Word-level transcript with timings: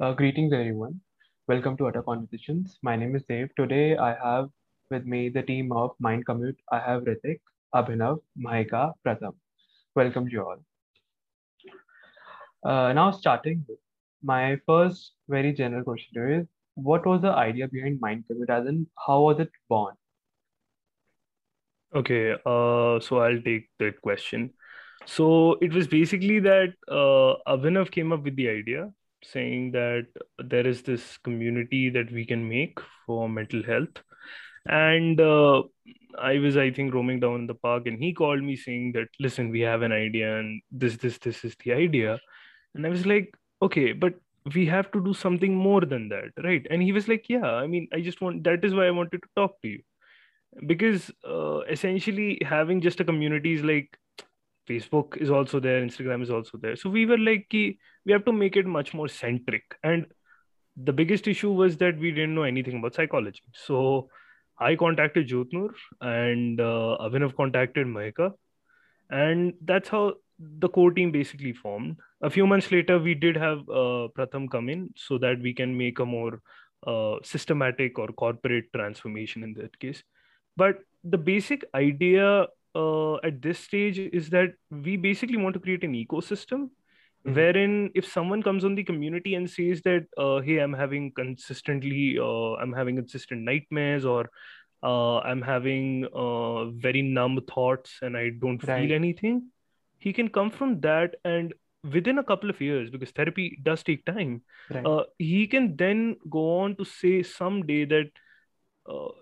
Uh, 0.00 0.12
greetings, 0.12 0.52
everyone. 0.52 1.00
Welcome 1.46 1.76
to 1.76 1.86
Utter 1.86 2.02
Conversations. 2.02 2.80
My 2.82 2.96
name 2.96 3.14
is 3.14 3.22
Dave. 3.28 3.50
Today, 3.56 3.96
I 3.96 4.12
have 4.14 4.48
with 4.90 5.06
me 5.06 5.28
the 5.28 5.42
team 5.42 5.70
of 5.70 5.92
Mind 6.00 6.26
Commute. 6.26 6.58
I 6.72 6.80
have 6.80 7.04
Ritik, 7.04 7.38
Abhinav, 7.72 8.18
Mahika, 8.36 8.92
Pratham. 9.06 9.34
Welcome 9.94 10.26
you 10.26 10.42
all. 10.42 10.56
Uh, 12.64 12.92
now, 12.92 13.12
starting 13.12 13.64
with 13.68 13.78
my 14.20 14.58
first 14.66 15.12
very 15.28 15.52
general 15.52 15.84
question 15.84 16.40
is 16.40 16.48
what 16.74 17.06
was 17.06 17.22
the 17.22 17.30
idea 17.30 17.68
behind 17.68 18.00
Mind 18.00 18.24
Commute, 18.26 18.50
as 18.50 18.66
in 18.66 18.88
how 19.06 19.20
was 19.20 19.38
it 19.38 19.50
born? 19.68 19.94
Okay, 21.94 22.32
uh, 22.32 22.98
so 22.98 23.18
I'll 23.20 23.40
take 23.42 23.68
that 23.78 24.02
question. 24.02 24.54
So 25.06 25.52
it 25.60 25.72
was 25.72 25.86
basically 25.86 26.40
that 26.40 26.74
uh, 26.88 27.36
Abhinav 27.46 27.92
came 27.92 28.10
up 28.10 28.24
with 28.24 28.34
the 28.34 28.48
idea 28.48 28.90
saying 29.32 29.72
that 29.72 30.06
there 30.38 30.66
is 30.66 30.82
this 30.82 31.18
community 31.18 31.90
that 31.90 32.10
we 32.12 32.24
can 32.24 32.48
make 32.48 32.78
for 33.06 33.28
mental 33.28 33.62
health. 33.62 34.02
And 34.66 35.20
uh, 35.20 35.62
I 36.18 36.38
was, 36.38 36.56
I 36.56 36.70
think, 36.70 36.94
roaming 36.94 37.20
down 37.20 37.40
in 37.40 37.46
the 37.46 37.54
park 37.54 37.86
and 37.86 37.98
he 37.98 38.12
called 38.12 38.42
me 38.42 38.56
saying 38.56 38.92
that, 38.92 39.08
listen, 39.20 39.50
we 39.50 39.60
have 39.60 39.82
an 39.82 39.92
idea 39.92 40.38
and 40.38 40.62
this, 40.70 40.96
this, 40.96 41.18
this 41.18 41.44
is 41.44 41.54
the 41.64 41.72
idea. 41.72 42.18
And 42.74 42.86
I 42.86 42.88
was 42.88 43.04
like, 43.06 43.34
okay, 43.62 43.92
but 43.92 44.14
we 44.54 44.66
have 44.66 44.90
to 44.92 45.02
do 45.02 45.14
something 45.14 45.54
more 45.54 45.80
than 45.80 46.08
that, 46.10 46.30
right? 46.42 46.66
And 46.70 46.82
he 46.82 46.92
was 46.92 47.08
like, 47.08 47.28
yeah, 47.28 47.46
I 47.46 47.66
mean, 47.66 47.88
I 47.92 48.00
just 48.00 48.20
want, 48.20 48.44
that 48.44 48.64
is 48.64 48.74
why 48.74 48.86
I 48.86 48.90
wanted 48.90 49.22
to 49.22 49.28
talk 49.36 49.60
to 49.62 49.68
you. 49.68 49.80
Because 50.66 51.10
uh, 51.28 51.60
essentially 51.60 52.40
having 52.46 52.80
just 52.80 53.00
a 53.00 53.04
community 53.04 53.54
is 53.54 53.62
like 53.62 53.98
Facebook 54.68 55.16
is 55.16 55.30
also 55.30 55.60
there, 55.60 55.82
Instagram 55.82 56.22
is 56.22 56.30
also 56.30 56.58
there. 56.58 56.76
So 56.76 56.90
we 56.90 57.06
were 57.06 57.18
like, 57.18 57.46
we 57.52 57.78
have 58.08 58.24
to 58.24 58.32
make 58.32 58.56
it 58.56 58.66
much 58.66 58.94
more 58.94 59.08
centric. 59.08 59.62
And 59.82 60.06
the 60.76 60.92
biggest 60.92 61.28
issue 61.28 61.52
was 61.52 61.76
that 61.78 61.98
we 61.98 62.10
didn't 62.10 62.34
know 62.34 62.42
anything 62.42 62.78
about 62.78 62.94
psychology. 62.94 63.42
So 63.52 64.08
I 64.58 64.76
contacted 64.76 65.28
Jyotnur 65.28 65.70
and 66.00 66.60
uh, 66.60 66.96
contacted 67.36 67.86
Mahika. 67.86 68.32
And 69.10 69.54
that's 69.62 69.88
how 69.88 70.14
the 70.38 70.68
core 70.68 70.90
team 70.92 71.12
basically 71.12 71.52
formed. 71.52 71.96
A 72.22 72.30
few 72.30 72.46
months 72.46 72.72
later, 72.72 72.98
we 72.98 73.14
did 73.14 73.36
have 73.36 73.60
uh, 73.68 74.08
Pratham 74.16 74.50
come 74.50 74.68
in 74.68 74.90
so 74.96 75.18
that 75.18 75.40
we 75.40 75.52
can 75.52 75.76
make 75.76 75.98
a 75.98 76.06
more 76.06 76.40
uh, 76.86 77.16
systematic 77.22 77.98
or 77.98 78.08
corporate 78.08 78.72
transformation 78.74 79.42
in 79.42 79.54
that 79.54 79.78
case. 79.78 80.02
But 80.56 80.78
the 81.02 81.18
basic 81.18 81.64
idea 81.74 82.46
uh, 82.74 83.16
at 83.16 83.40
this 83.40 83.58
stage 83.58 83.98
is 83.98 84.30
that 84.30 84.54
we 84.70 84.96
basically 84.96 85.36
want 85.36 85.54
to 85.54 85.60
create 85.60 85.84
an 85.84 85.94
ecosystem 85.94 86.70
mm-hmm. 87.26 87.34
wherein 87.34 87.90
if 87.94 88.10
someone 88.10 88.42
comes 88.42 88.64
on 88.64 88.74
the 88.74 88.84
community 88.84 89.34
and 89.34 89.48
says 89.48 89.82
that 89.82 90.06
uh, 90.18 90.40
hey 90.40 90.58
i'm 90.58 90.72
having 90.72 91.12
consistently 91.12 92.18
uh, 92.18 92.54
i'm 92.54 92.72
having 92.72 92.96
consistent 92.96 93.42
nightmares 93.42 94.04
or 94.04 94.28
uh, 94.82 95.18
i'm 95.18 95.42
having 95.42 96.06
uh, 96.14 96.64
very 96.86 97.02
numb 97.02 97.38
thoughts 97.52 97.98
and 98.02 98.16
i 98.16 98.30
don't 98.40 98.62
right. 98.64 98.82
feel 98.82 98.92
anything 98.94 99.44
he 99.98 100.12
can 100.12 100.28
come 100.28 100.50
from 100.50 100.80
that 100.80 101.14
and 101.24 101.54
within 101.92 102.18
a 102.18 102.24
couple 102.24 102.48
of 102.48 102.60
years 102.60 102.90
because 102.90 103.10
therapy 103.10 103.58
does 103.62 103.82
take 103.82 104.04
time 104.04 104.40
right. 104.70 104.86
Uh, 104.86 105.04
he 105.18 105.46
can 105.46 105.76
then 105.76 106.16
go 106.30 106.60
on 106.60 106.74
to 106.76 106.84
say 106.84 107.22
someday 107.22 107.84
that 107.84 108.10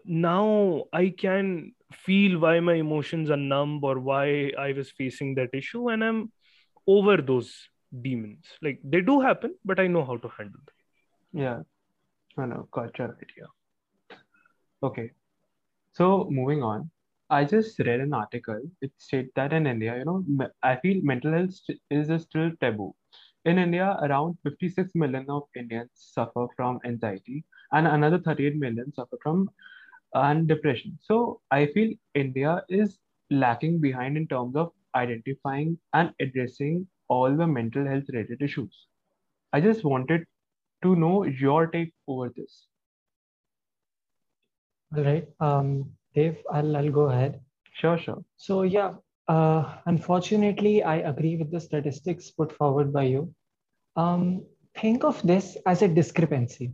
now 0.05 0.85
i 0.93 1.09
can 1.09 1.73
feel 1.93 2.39
why 2.39 2.61
my 2.61 2.75
emotions 2.75 3.31
are 3.31 3.37
numb 3.37 3.81
or 3.83 3.99
why 4.01 4.53
I 4.59 4.73
was 4.73 4.91
facing 4.91 5.35
that 5.37 5.51
issue, 5.55 5.91
and 5.91 6.05
I'm 6.05 6.33
over 6.87 7.17
those 7.19 7.69
demons. 8.01 8.47
Like 8.61 8.81
they 8.83 9.01
do 9.01 9.21
happen, 9.21 9.55
but 9.65 9.79
I 9.79 9.87
know 9.87 10.05
how 10.05 10.17
to 10.17 10.29
handle 10.37 10.61
them. 10.67 10.75
Yeah, 11.43 11.63
I 12.43 12.47
know. 12.47 12.69
Your 12.75 13.17
idea. 13.23 13.47
Okay, 14.83 15.11
so 15.93 16.29
moving 16.31 16.63
on. 16.63 16.91
I 17.31 17.45
just 17.45 17.79
read 17.79 18.01
an 18.01 18.13
article. 18.13 18.61
It 18.83 18.93
states 18.99 19.31
that 19.37 19.53
in 19.53 19.67
India, 19.67 19.97
you 19.97 20.05
know, 20.05 20.25
I 20.63 20.77
feel 20.77 21.01
mental 21.03 21.33
health 21.33 21.55
is 21.91 22.23
still 22.23 22.51
taboo. 22.61 22.95
In 23.45 23.59
India, 23.59 23.97
around 24.03 24.39
56 24.43 24.91
million 24.95 25.25
of 25.29 25.45
Indians 25.57 25.91
suffer 25.95 26.47
from 26.57 26.79
anxiety, 26.85 27.45
and 27.73 27.87
another 27.87 28.19
38 28.19 28.57
million 28.57 28.93
suffer 28.93 29.17
from 29.23 29.49
and 30.15 30.49
depression. 30.49 30.99
So 31.03 31.41
I 31.51 31.67
feel 31.67 31.93
India 32.15 32.65
is 32.69 32.99
lacking 33.31 33.81
behind 33.81 34.17
in 34.17 34.27
terms 34.29 34.57
of 34.57 34.73
identifying 34.95 35.79
and 35.95 36.13
addressing 36.21 36.87
all 37.09 37.35
the 37.35 37.47
mental 37.47 37.87
health 37.87 38.05
related 38.13 38.43
issues. 38.43 38.87
I 39.53 39.61
just 39.61 39.85
wanted 39.85 40.25
to 40.83 40.97
know 40.97 41.25
your 41.25 41.67
take 41.67 41.93
over 42.09 42.31
this. 42.37 42.67
All 44.97 45.05
right. 45.05 45.27
Um, 45.41 45.91
Dave, 46.15 46.39
I'll, 46.53 46.77
I'll 46.77 46.91
go 46.91 47.03
ahead. 47.03 47.41
Sure, 47.73 47.99
sure. 47.99 48.23
So, 48.37 48.63
yeah, 48.63 48.95
uh, 49.29 49.77
unfortunately, 49.87 50.83
I 50.83 50.97
agree 50.97 51.37
with 51.37 51.51
the 51.51 51.61
statistics 51.61 52.31
put 52.31 52.53
forward 52.53 52.93
by 52.93 53.05
you. 53.05 53.35
Um, 53.97 54.45
think 54.77 55.05
of 55.05 55.23
this 55.23 55.57
as 55.67 55.83
a 55.83 55.89
discrepancy 55.89 56.73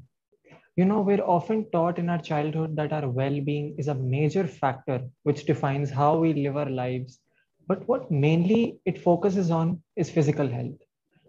you 0.79 0.85
know, 0.85 1.01
we're 1.01 1.25
often 1.25 1.69
taught 1.73 1.99
in 1.99 2.09
our 2.09 2.23
childhood 2.23 2.77
that 2.77 2.93
our 2.93 3.09
well 3.09 3.41
being 3.41 3.75
is 3.79 3.89
a 3.89 3.97
major 3.97 4.47
factor 4.47 5.01
which 5.25 5.45
defines 5.45 5.91
how 5.91 6.17
we 6.17 6.33
live 6.33 6.57
our 6.57 6.71
lives. 6.71 7.19
But 7.67 7.89
what 7.89 8.13
mainly 8.13 8.79
it 8.85 9.03
focuses 9.03 9.51
on 9.51 9.83
is 9.97 10.09
physical 10.09 10.47
health. 10.47 10.81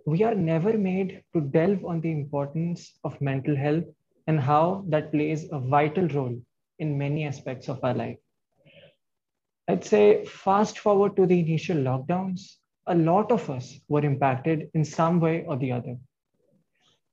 We 0.06 0.22
are 0.22 0.36
never 0.36 0.78
made 0.78 1.24
to 1.34 1.42
delve 1.42 1.84
on 1.84 2.00
the 2.00 2.12
importance 2.12 2.94
of 3.04 3.20
mental 3.22 3.56
health 3.56 3.86
and 4.28 4.40
how 4.40 4.86
that 4.90 5.12
plays 5.12 5.48
a 5.52 5.58
vital 5.58 6.08
role 6.10 6.40
in 6.78 7.00
many 7.00 7.26
aspects 7.26 7.70
of 7.70 7.84
our 7.84 7.96
life. 7.96 8.20
I'd 9.68 9.84
say, 9.84 10.26
fast 10.26 10.78
forward 10.78 11.16
to 11.16 11.26
the 11.26 11.40
initial 11.40 11.78
lockdowns, 11.78 12.58
a 12.86 12.94
lot 12.94 13.32
of 13.32 13.50
us 13.50 13.80
were 13.88 14.06
impacted 14.06 14.70
in 14.76 14.86
some 14.86 15.20
way 15.20 15.44
or 15.48 15.58
the 15.58 15.72
other. 15.72 15.98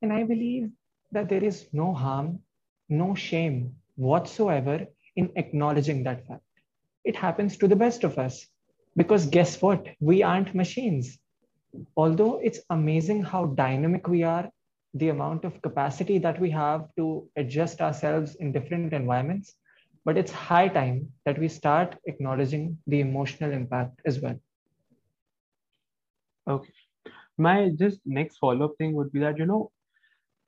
And 0.02 0.12
I 0.12 0.24
believe 0.24 0.70
that 1.12 1.28
there 1.28 1.44
is 1.44 1.66
no 1.72 1.92
harm, 1.92 2.40
no 2.88 3.14
shame 3.14 3.74
whatsoever 3.96 4.86
in 5.16 5.30
acknowledging 5.36 6.02
that 6.04 6.26
fact. 6.26 6.42
It 7.04 7.16
happens 7.16 7.56
to 7.58 7.68
the 7.68 7.76
best 7.76 8.04
of 8.04 8.18
us 8.18 8.46
because 8.96 9.26
guess 9.26 9.60
what? 9.62 9.86
We 10.00 10.22
aren't 10.22 10.54
machines. 10.54 11.18
Although 11.96 12.40
it's 12.42 12.60
amazing 12.70 13.22
how 13.22 13.46
dynamic 13.46 14.08
we 14.08 14.22
are, 14.22 14.50
the 14.94 15.10
amount 15.10 15.44
of 15.44 15.60
capacity 15.62 16.18
that 16.18 16.40
we 16.40 16.50
have 16.50 16.88
to 16.96 17.28
adjust 17.36 17.80
ourselves 17.80 18.34
in 18.36 18.52
different 18.52 18.92
environments, 18.92 19.54
but 20.04 20.16
it's 20.16 20.30
high 20.30 20.68
time 20.68 21.12
that 21.24 21.38
we 21.38 21.48
start 21.48 21.96
acknowledging 22.06 22.78
the 22.86 23.00
emotional 23.00 23.52
impact 23.52 24.00
as 24.06 24.20
well. 24.20 24.38
Okay. 26.48 26.72
My 27.36 27.70
just 27.70 28.00
next 28.06 28.38
follow 28.38 28.66
up 28.66 28.76
thing 28.78 28.94
would 28.94 29.12
be 29.12 29.20
that, 29.20 29.36
you 29.36 29.44
know, 29.46 29.70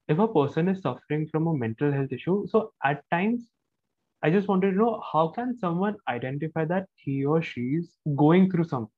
if 0.08 0.18
a 0.18 0.28
person 0.28 0.68
is 0.68 0.82
suffering 0.82 1.26
from 1.30 1.46
a 1.48 1.54
mental 1.54 1.92
health 1.92 2.12
issue 2.12 2.46
so 2.48 2.72
at 2.84 3.02
times 3.10 3.50
i 4.22 4.30
just 4.30 4.48
wanted 4.48 4.72
to 4.72 4.78
know 4.78 5.02
how 5.12 5.28
can 5.28 5.56
someone 5.56 5.96
identify 6.08 6.64
that 6.64 6.86
he 6.96 7.24
or 7.24 7.42
she 7.42 7.66
is 7.80 7.96
going 8.16 8.50
through 8.50 8.64
something 8.64 8.92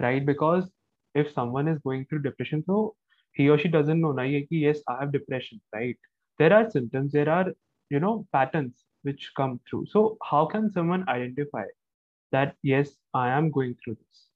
right? 0.00 0.24
Because 0.24 0.70
if 1.14 1.32
someone 1.32 1.68
is 1.68 1.78
going 1.80 2.06
through 2.06 2.22
depression 2.22 2.64
so 2.66 2.94
he 3.32 3.48
or 3.48 3.58
she 3.58 3.68
doesn't 3.68 4.00
know 4.00 4.12
na, 4.12 4.22
yes 4.22 4.80
i 4.88 5.00
have 5.00 5.12
depression 5.12 5.60
right? 5.74 5.96
There 6.38 6.52
are 6.52 6.70
symptoms 6.70 7.12
there 7.12 7.28
are 7.28 7.52
you 7.90 8.00
know 8.00 8.26
patterns 8.32 8.84
which 9.02 9.30
come 9.36 9.60
through. 9.68 9.86
So 9.90 10.16
how 10.22 10.46
can 10.46 10.70
someone 10.72 11.08
identify 11.08 11.64
that 12.32 12.56
yes 12.62 12.90
i 13.14 13.28
am 13.30 13.50
going 13.50 13.76
through 13.84 13.96
this? 13.96 14.26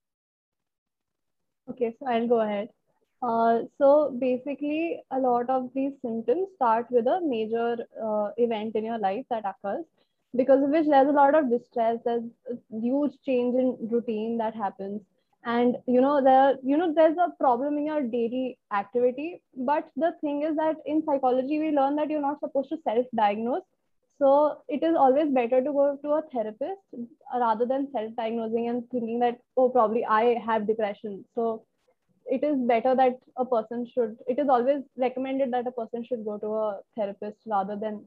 Okay 1.70 1.94
so 1.98 2.06
i'll 2.06 2.28
go 2.28 2.40
ahead 2.40 2.68
uh, 3.22 3.60
so 3.78 4.16
basically, 4.18 5.02
a 5.10 5.18
lot 5.18 5.48
of 5.50 5.70
these 5.74 5.92
symptoms 6.02 6.48
start 6.56 6.86
with 6.90 7.06
a 7.06 7.20
major 7.22 7.76
uh, 8.02 8.30
event 8.36 8.76
in 8.76 8.84
your 8.84 8.98
life 8.98 9.24
that 9.30 9.44
occurs, 9.44 9.84
because 10.36 10.62
of 10.62 10.70
which 10.70 10.86
there's 10.86 11.08
a 11.08 11.12
lot 11.12 11.34
of 11.34 11.50
distress. 11.50 11.98
There's 12.04 12.24
a 12.50 12.80
huge 12.80 13.12
change 13.24 13.54
in 13.56 13.76
routine 13.90 14.36
that 14.38 14.54
happens, 14.54 15.00
and 15.44 15.76
you 15.86 16.00
know 16.00 16.22
there, 16.22 16.56
you 16.62 16.76
know, 16.76 16.92
there's 16.94 17.16
a 17.16 17.32
problem 17.40 17.78
in 17.78 17.86
your 17.86 18.02
daily 18.02 18.58
activity. 18.72 19.42
But 19.56 19.88
the 19.96 20.12
thing 20.20 20.42
is 20.42 20.56
that 20.56 20.76
in 20.84 21.02
psychology, 21.04 21.58
we 21.58 21.70
learn 21.70 21.96
that 21.96 22.10
you're 22.10 22.20
not 22.20 22.40
supposed 22.40 22.68
to 22.70 22.78
self-diagnose. 22.84 23.62
So 24.18 24.62
it 24.68 24.82
is 24.82 24.96
always 24.96 25.28
better 25.28 25.62
to 25.62 25.72
go 25.72 25.98
to 26.02 26.08
a 26.12 26.22
therapist 26.32 26.80
rather 27.38 27.66
than 27.66 27.88
self-diagnosing 27.92 28.68
and 28.68 28.90
thinking 28.90 29.18
that 29.20 29.38
oh 29.56 29.68
probably 29.68 30.04
I 30.04 30.38
have 30.46 30.66
depression. 30.66 31.24
So 31.34 31.64
it 32.30 32.42
is 32.42 32.56
better 32.66 32.94
that 32.94 33.18
a 33.36 33.44
person 33.44 33.86
should 33.92 34.16
it 34.26 34.38
is 34.38 34.48
always 34.48 34.82
recommended 34.96 35.52
that 35.52 35.66
a 35.66 35.72
person 35.72 36.04
should 36.04 36.24
go 36.24 36.38
to 36.38 36.46
a 36.46 36.80
therapist 36.96 37.38
rather 37.46 37.76
than 37.76 38.04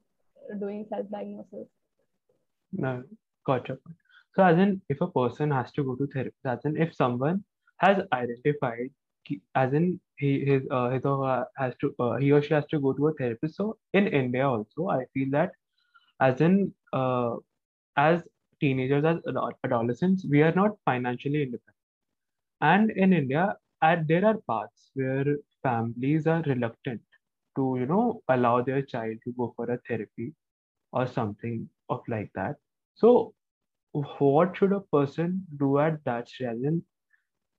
doing 0.59 0.85
self-diagnosis 0.89 1.67
no 2.71 3.03
gotcha 3.45 3.77
so 4.35 4.43
as 4.43 4.57
in 4.57 4.81
if 4.89 5.01
a 5.01 5.11
person 5.19 5.51
has 5.51 5.71
to 5.71 5.83
go 5.83 5.95
to 5.95 6.07
therapy 6.07 6.35
as 6.45 6.65
in 6.65 6.75
if 6.77 6.93
someone 6.93 7.43
has 7.77 8.03
identified 8.13 8.89
as 9.55 9.73
in 9.73 9.99
he 10.17 10.45
his 10.45 10.63
uh, 10.71 10.89
his 10.89 11.05
or 11.05 11.25
her 11.25 11.45
has 11.57 11.73
to 11.81 11.93
uh, 11.99 12.17
he 12.17 12.31
or 12.31 12.41
she 12.41 12.53
has 12.53 12.65
to 12.67 12.79
go 12.79 12.93
to 12.93 13.07
a 13.07 13.13
therapist. 13.13 13.55
So 13.55 13.77
in 13.93 14.07
India 14.07 14.47
also, 14.47 14.87
I 14.87 15.05
feel 15.13 15.29
that 15.31 15.51
as 16.19 16.41
in 16.41 16.73
uh, 16.93 17.35
as 17.97 18.23
teenagers 18.59 19.05
as 19.05 19.17
adolescents, 19.63 20.25
we 20.29 20.41
are 20.41 20.51
not 20.53 20.71
financially 20.85 21.43
independent. 21.43 21.75
And 22.61 22.91
in 22.91 23.13
India, 23.13 23.55
at, 23.81 24.07
there 24.07 24.25
are 24.25 24.37
paths 24.49 24.91
where 24.93 25.25
families 25.63 26.27
are 26.27 26.41
reluctant 26.43 27.01
to 27.55 27.75
you 27.79 27.85
know 27.85 28.21
allow 28.29 28.61
their 28.61 28.81
child 28.81 29.17
to 29.25 29.33
go 29.33 29.53
for 29.55 29.69
a 29.71 29.79
therapy 29.87 30.33
or 30.93 31.07
something 31.07 31.69
of 31.89 32.01
like 32.07 32.31
that. 32.35 32.57
So 32.95 33.33
what 33.93 34.57
should 34.57 34.73
a 34.73 34.81
person 34.81 35.45
do 35.57 35.79
at 35.79 36.03
that 36.05 36.29
stage? 36.29 36.63
In, 36.63 36.83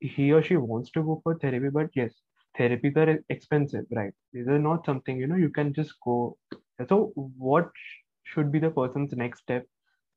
he 0.00 0.32
or 0.32 0.43
she 0.43 0.56
wants 0.56 0.90
to 0.93 1.02
go 1.02 1.20
for 1.22 1.38
therapy, 1.38 1.69
but 1.70 1.90
yes, 1.94 2.20
therapies 2.58 2.96
are 2.96 3.19
expensive, 3.31 3.87
right? 3.90 4.12
These 4.32 4.49
are 4.49 4.58
not 4.58 4.84
something, 4.87 5.19
you 5.19 5.26
know, 5.26 5.37
you 5.37 5.50
can 5.50 5.73
just 5.73 5.94
go. 6.05 6.37
So, 6.88 7.12
what 7.16 7.70
should 8.25 8.52
be 8.52 8.58
the 8.58 8.70
person's 8.70 9.12
next 9.14 9.40
step 9.43 9.66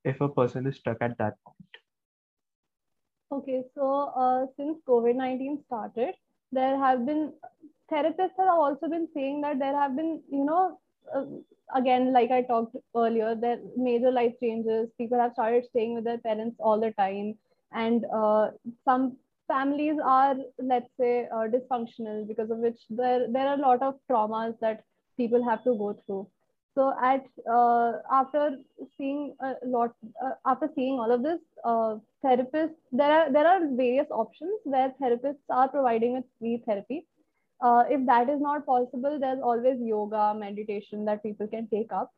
if 0.06 0.21
a 0.21 0.29
person 0.29 0.67
is 0.67 0.77
stuck 0.77 0.97
at 1.01 1.17
that 1.19 1.35
point? 1.45 1.82
Okay, 3.33 3.63
so 3.74 4.13
uh, 4.15 4.45
since 4.57 4.77
COVID-19 4.88 5.65
started, 5.65 6.13
there 6.51 6.77
have 6.77 7.03
been 7.03 7.33
therapists 7.91 8.38
have 8.38 8.59
also 8.65 8.88
been 8.88 9.07
saying 9.15 9.41
that 9.41 9.57
there 9.57 9.75
have 9.75 9.95
been, 9.95 10.21
you 10.31 10.45
know, 10.45 10.80
uh, 11.15 11.25
again, 11.75 12.13
like 12.13 12.30
I 12.30 12.44
talked 12.44 12.75
earlier, 12.95 13.33
there 13.33 13.57
major 13.75 14.12
life 14.12 14.33
changes. 14.39 14.89
People 15.00 15.19
have 15.19 15.33
started 15.33 15.65
staying 15.65 15.95
with 15.95 16.03
their 16.03 16.19
parents 16.19 16.57
all 16.59 16.80
the 16.80 16.91
time, 16.91 17.33
and 17.71 18.06
uh, 18.13 18.51
some 18.85 19.18
families 19.47 19.97
are, 20.03 20.35
let's 20.59 20.91
say, 21.00 21.27
uh, 21.33 21.47
dysfunctional 21.56 22.27
because 22.27 22.51
of 22.51 22.59
which 22.59 22.80
there 22.91 23.27
there 23.31 23.47
are 23.47 23.57
a 23.57 23.65
lot 23.68 23.81
of 23.81 23.95
traumas 24.12 24.59
that 24.59 24.83
people 25.18 25.44
have 25.50 25.63
to 25.63 25.75
go 25.83 25.91
through. 26.06 26.27
So 26.75 26.94
at 27.01 27.25
uh, 27.51 27.94
after 28.12 28.57
seeing 28.95 29.35
a 29.41 29.56
lot, 29.65 29.95
uh, 30.24 30.33
after 30.45 30.69
seeing 30.75 31.00
all 31.00 31.12
of 31.12 31.24
this, 31.24 31.39
therapists 32.23 32.75
there 32.91 33.11
are 33.11 33.31
there 33.31 33.47
are 33.47 33.59
various 33.75 34.07
options 34.09 34.59
where 34.63 34.93
therapists 35.01 35.49
are 35.49 35.67
providing 35.67 36.13
with 36.13 36.25
free 36.39 36.61
therapy. 36.65 37.05
Uh, 37.61 37.83
if 37.89 38.05
that 38.05 38.29
is 38.29 38.41
not 38.41 38.65
possible 38.65 39.19
there's 39.19 39.41
always 39.41 39.79
yoga 39.79 40.33
meditation 40.37 41.05
that 41.05 41.23
people 41.23 41.47
can 41.47 41.67
take 41.67 41.91
up. 41.91 42.11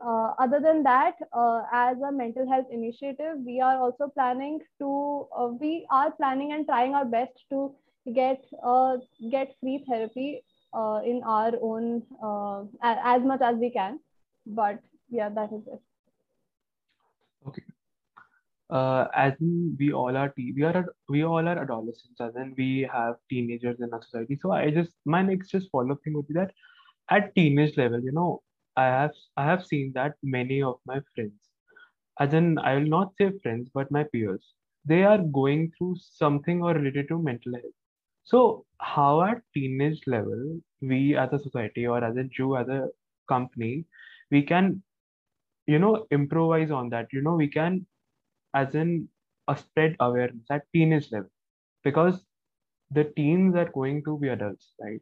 Uh, 0.00 0.32
other 0.38 0.60
than 0.60 0.82
that 0.82 1.14
uh, 1.32 1.62
as 1.72 1.96
a 2.08 2.10
mental 2.10 2.48
health 2.50 2.66
initiative 2.72 3.36
we 3.44 3.60
are 3.60 3.76
also 3.78 4.08
planning 4.08 4.58
to 4.78 5.26
uh, 5.36 5.48
we 5.60 5.86
are 5.90 6.10
planning 6.12 6.52
and 6.52 6.64
trying 6.66 6.94
our 6.94 7.04
best 7.04 7.44
to 7.50 7.74
get 8.14 8.42
uh, 8.62 8.96
get 9.30 9.54
free 9.60 9.84
therapy 9.86 10.42
uh, 10.72 11.00
in 11.04 11.20
our 11.24 11.52
own 11.60 12.02
as 12.82 13.22
much 13.22 13.42
as 13.42 13.56
we 13.56 13.70
can. 13.70 14.00
But 14.46 14.80
yeah 15.10 15.28
that 15.28 15.52
is 15.52 15.62
it. 15.66 15.82
Okay. 17.46 17.62
Uh, 18.70 19.08
as 19.14 19.34
we 19.78 19.92
all 19.92 20.16
are 20.16 20.28
te- 20.30 20.52
we 20.52 20.62
are 20.62 20.86
we 21.08 21.24
all 21.24 21.46
are 21.48 21.58
adolescents, 21.58 22.20
as 22.20 22.36
in 22.36 22.54
we 22.56 22.88
have 22.92 23.16
teenagers 23.28 23.80
in 23.80 23.92
our 23.92 24.02
society. 24.02 24.38
So 24.42 24.52
I 24.52 24.70
just 24.70 24.92
my 25.04 25.22
next 25.22 25.50
just 25.50 25.70
follow 25.70 25.92
up 25.92 25.98
thing 26.04 26.14
would 26.14 26.28
be 26.28 26.34
that 26.34 26.52
at 27.10 27.34
teenage 27.34 27.76
level, 27.76 28.00
you 28.02 28.12
know, 28.12 28.42
I 28.76 28.86
have 28.86 29.14
I 29.36 29.44
have 29.44 29.66
seen 29.66 29.92
that 29.94 30.14
many 30.22 30.62
of 30.62 30.78
my 30.86 31.00
friends, 31.14 31.34
as 32.18 32.34
in 32.34 32.58
I 32.58 32.74
will 32.76 32.88
not 32.96 33.12
say 33.18 33.30
friends, 33.42 33.70
but 33.74 33.90
my 33.90 34.04
peers, 34.04 34.54
they 34.84 35.02
are 35.04 35.18
going 35.18 35.72
through 35.76 35.96
something 35.98 36.62
or 36.62 36.74
related 36.74 37.08
to 37.08 37.18
mental 37.22 37.54
health. 37.54 37.74
So 38.24 38.66
how 38.78 39.22
at 39.22 39.42
teenage 39.54 40.00
level, 40.06 40.60
we 40.80 41.16
as 41.16 41.32
a 41.32 41.38
society 41.38 41.86
or 41.86 42.02
as 42.04 42.16
a 42.16 42.24
Jew 42.24 42.56
as 42.56 42.68
a 42.68 42.88
company, 43.28 43.84
we 44.30 44.42
can, 44.42 44.82
you 45.66 45.78
know, 45.78 46.06
improvise 46.10 46.70
on 46.70 46.90
that. 46.90 47.08
You 47.12 47.22
know, 47.22 47.34
we 47.34 47.48
can 47.48 47.86
as 48.54 48.74
in 48.74 49.08
a 49.48 49.56
spread 49.56 49.96
awareness 50.00 50.46
at 50.50 50.62
teenage 50.72 51.10
level 51.12 51.30
because 51.84 52.24
the 52.90 53.04
teens 53.04 53.54
are 53.54 53.70
going 53.70 54.02
to 54.04 54.18
be 54.18 54.28
adults, 54.28 54.74
right? 54.80 55.00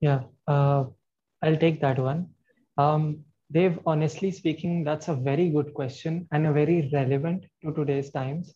Yeah, 0.00 0.22
uh, 0.46 0.84
I'll 1.42 1.56
take 1.56 1.80
that 1.80 1.98
one. 1.98 2.28
Um, 2.78 3.24
Dave, 3.52 3.78
honestly 3.84 4.30
speaking, 4.30 4.84
that's 4.84 5.08
a 5.08 5.14
very 5.14 5.50
good 5.50 5.74
question 5.74 6.28
and 6.32 6.46
a 6.46 6.52
very 6.52 6.88
relevant 6.92 7.44
to 7.62 7.72
today's 7.72 8.10
times. 8.10 8.54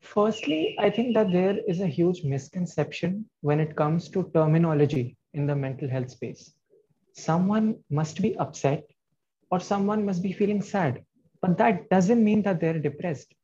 Firstly, 0.00 0.76
I 0.78 0.90
think 0.90 1.14
that 1.14 1.32
there 1.32 1.58
is 1.68 1.80
a 1.80 1.86
huge 1.86 2.24
misconception 2.24 3.28
when 3.42 3.60
it 3.60 3.76
comes 3.76 4.08
to 4.10 4.30
terminology 4.34 5.16
in 5.34 5.46
the 5.46 5.54
mental 5.54 5.88
health 5.88 6.10
space. 6.10 6.54
Someone 7.12 7.76
must 7.90 8.22
be 8.22 8.36
upset 8.38 8.84
or 9.50 9.60
someone 9.60 10.06
must 10.06 10.22
be 10.22 10.32
feeling 10.32 10.62
sad, 10.62 11.04
but 11.42 11.58
that 11.58 11.88
doesn't 11.90 12.22
mean 12.22 12.42
that 12.42 12.60
they're 12.60 12.78
depressed. 12.78 13.34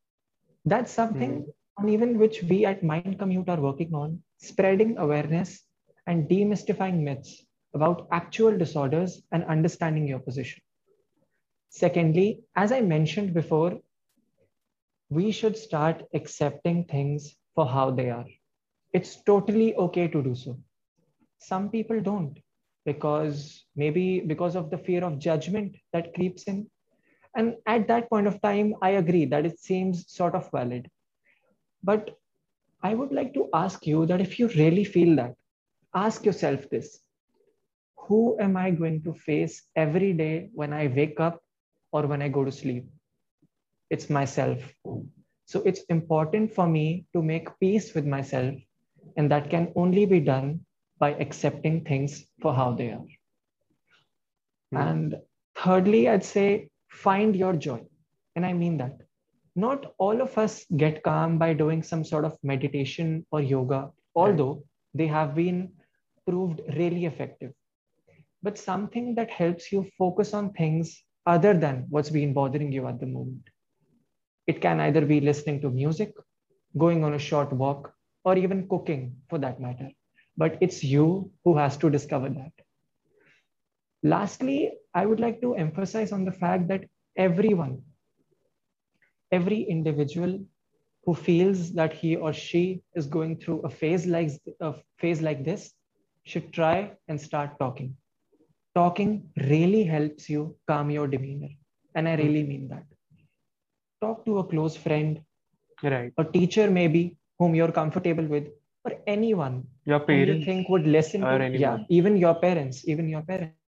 That's 0.64 0.93
something 0.93 1.43
hmm. 1.43 1.50
on 1.84 1.88
even 1.88 2.19
which 2.19 2.43
we 2.43 2.66
at 2.66 2.82
Mind 2.82 3.19
Commute 3.19 3.48
are 3.48 3.60
working 3.60 3.94
on, 3.94 4.22
spreading 4.38 4.98
awareness 4.98 5.62
and 6.06 6.28
demystifying 6.28 7.00
myths 7.00 7.44
about 7.75 8.08
actual 8.10 8.56
disorders 8.56 9.22
and 9.32 9.44
understanding 9.44 10.06
your 10.06 10.19
position. 10.19 10.60
Secondly, 11.70 12.40
as 12.54 12.72
I 12.72 12.81
mentioned 12.81 13.34
before, 13.34 13.78
we 15.10 15.31
should 15.31 15.56
start 15.56 16.02
accepting 16.14 16.84
things 16.84 17.37
for 17.54 17.66
how 17.66 17.90
they 17.90 18.10
are. 18.10 18.26
It's 18.92 19.22
totally 19.22 19.75
okay 19.76 20.08
to 20.08 20.22
do 20.22 20.34
so. 20.34 20.58
Some 21.38 21.70
people 21.70 22.00
don't 22.00 22.38
because 22.84 23.64
maybe 23.75 24.20
because 24.20 24.56
of 24.56 24.70
the 24.70 24.78
fear 24.78 25.04
of 25.04 25.19
judgment 25.19 25.76
that 25.92 26.14
creeps 26.14 26.44
in. 26.44 26.70
And 27.36 27.56
at 27.66 27.86
that 27.88 28.08
point 28.08 28.26
of 28.26 28.40
time, 28.40 28.74
I 28.80 28.90
agree 28.90 29.26
that 29.26 29.44
it 29.44 29.60
seems 29.60 30.10
sort 30.10 30.34
of 30.34 30.50
valid. 30.50 30.90
But 31.84 32.16
I 32.82 32.94
would 32.94 33.12
like 33.12 33.34
to 33.34 33.48
ask 33.52 33.86
you 33.86 34.06
that 34.06 34.22
if 34.22 34.38
you 34.38 34.48
really 34.48 34.84
feel 34.84 35.16
that, 35.16 35.34
ask 35.94 36.24
yourself 36.24 36.68
this 36.70 36.98
Who 38.08 38.38
am 38.40 38.56
I 38.56 38.70
going 38.70 39.02
to 39.02 39.12
face 39.12 39.62
every 39.76 40.12
day 40.14 40.50
when 40.54 40.72
I 40.72 40.86
wake 40.86 41.20
up 41.20 41.42
or 41.92 42.06
when 42.06 42.22
I 42.22 42.28
go 42.28 42.44
to 42.44 42.52
sleep? 42.52 42.86
It's 43.90 44.08
myself. 44.08 44.58
So 45.44 45.62
it's 45.62 45.82
important 45.96 46.54
for 46.54 46.66
me 46.66 47.06
to 47.12 47.22
make 47.22 47.58
peace 47.60 47.94
with 47.94 48.06
myself, 48.06 48.54
and 49.16 49.30
that 49.30 49.50
can 49.50 49.72
only 49.76 50.06
be 50.06 50.20
done 50.20 50.64
by 50.99 51.11
accepting 51.14 51.84
things 51.84 52.25
for 52.40 52.54
how 52.54 52.72
they 52.72 52.90
are. 52.92 53.06
Hmm. 54.72 54.76
And 54.76 55.14
thirdly, 55.54 56.08
I'd 56.08 56.25
say 56.25 56.70
find 56.96 57.36
your 57.36 57.54
joy. 57.54 57.82
And 58.34 58.46
I 58.46 58.52
mean 58.52 58.78
that. 58.78 59.00
Not 59.54 59.94
all 59.98 60.20
of 60.20 60.36
us 60.36 60.64
get 60.76 61.02
calm 61.02 61.38
by 61.38 61.54
doing 61.54 61.82
some 61.82 62.04
sort 62.04 62.24
of 62.24 62.36
meditation 62.42 63.26
or 63.30 63.40
yoga, 63.40 63.90
although 64.14 64.64
they 64.94 65.06
have 65.06 65.34
been 65.34 65.72
proved 66.26 66.60
really 66.76 67.06
effective. 67.06 67.52
But 68.42 68.58
something 68.58 69.14
that 69.14 69.30
helps 69.30 69.72
you 69.72 69.90
focus 69.98 70.34
on 70.34 70.52
things 70.52 71.02
other 71.26 71.54
than 71.54 71.86
what's 71.88 72.10
been 72.10 72.32
bothering 72.32 72.72
you 72.72 72.86
at 72.86 73.00
the 73.00 73.06
moment. 73.06 73.48
It 74.46 74.60
can 74.60 74.80
either 74.80 75.04
be 75.04 75.20
listening 75.20 75.60
to 75.62 75.70
music, 75.70 76.12
going 76.78 77.02
on 77.02 77.14
a 77.14 77.18
short 77.18 77.52
walk, 77.52 77.92
or 78.24 78.36
even 78.36 78.68
cooking 78.68 79.16
for 79.28 79.38
that 79.38 79.60
matter. 79.60 79.90
But 80.36 80.58
it's 80.60 80.84
you 80.84 81.32
who 81.44 81.56
has 81.56 81.76
to 81.78 81.90
discover 81.90 82.28
that. 82.28 82.52
Lastly, 84.02 84.72
I 84.96 85.06
would 85.06 85.20
like 85.20 85.40
to 85.42 85.54
emphasize 85.54 86.12
on 86.12 86.24
the 86.24 86.32
fact 86.32 86.68
that 86.68 86.86
everyone, 87.16 87.82
every 89.32 89.62
individual 89.62 90.40
who 91.04 91.14
feels 91.14 91.72
that 91.74 91.92
he 91.92 92.16
or 92.16 92.32
she 92.32 92.82
is 92.94 93.06
going 93.06 93.36
through 93.38 93.60
a 93.62 93.70
phase 93.70 94.06
like 94.06 94.30
a 94.60 94.74
phase 94.98 95.22
like 95.22 95.44
this 95.44 95.74
should 96.24 96.52
try 96.52 96.92
and 97.08 97.20
start 97.20 97.58
talking. 97.60 97.96
Talking 98.74 99.30
really 99.50 99.84
helps 99.84 100.28
you 100.30 100.56
calm 100.68 100.90
your 100.90 101.06
demeanor, 101.08 101.50
and 101.94 102.08
I 102.08 102.14
really 102.16 102.44
mean 102.44 102.68
that. 102.68 102.84
Talk 104.00 104.24
to 104.26 104.38
a 104.38 104.44
close 104.44 104.76
friend, 104.76 105.20
Right. 105.82 106.12
a 106.18 106.24
teacher 106.24 106.70
maybe 106.70 107.16
whom 107.38 107.54
you're 107.54 107.72
comfortable 107.72 108.24
with, 108.26 108.48
or 108.84 108.92
anyone 109.06 109.64
Your 109.84 110.00
whom 110.08 110.24
you 110.24 110.34
parents 110.36 110.44
think 110.44 110.68
would 110.68 110.86
listen 110.86 111.28
to 111.30 111.48
yeah 111.52 111.78
even 111.88 112.16
your 112.16 112.34
parents 112.46 112.88
even 112.88 113.08
your 113.08 113.22
parents 113.22 113.65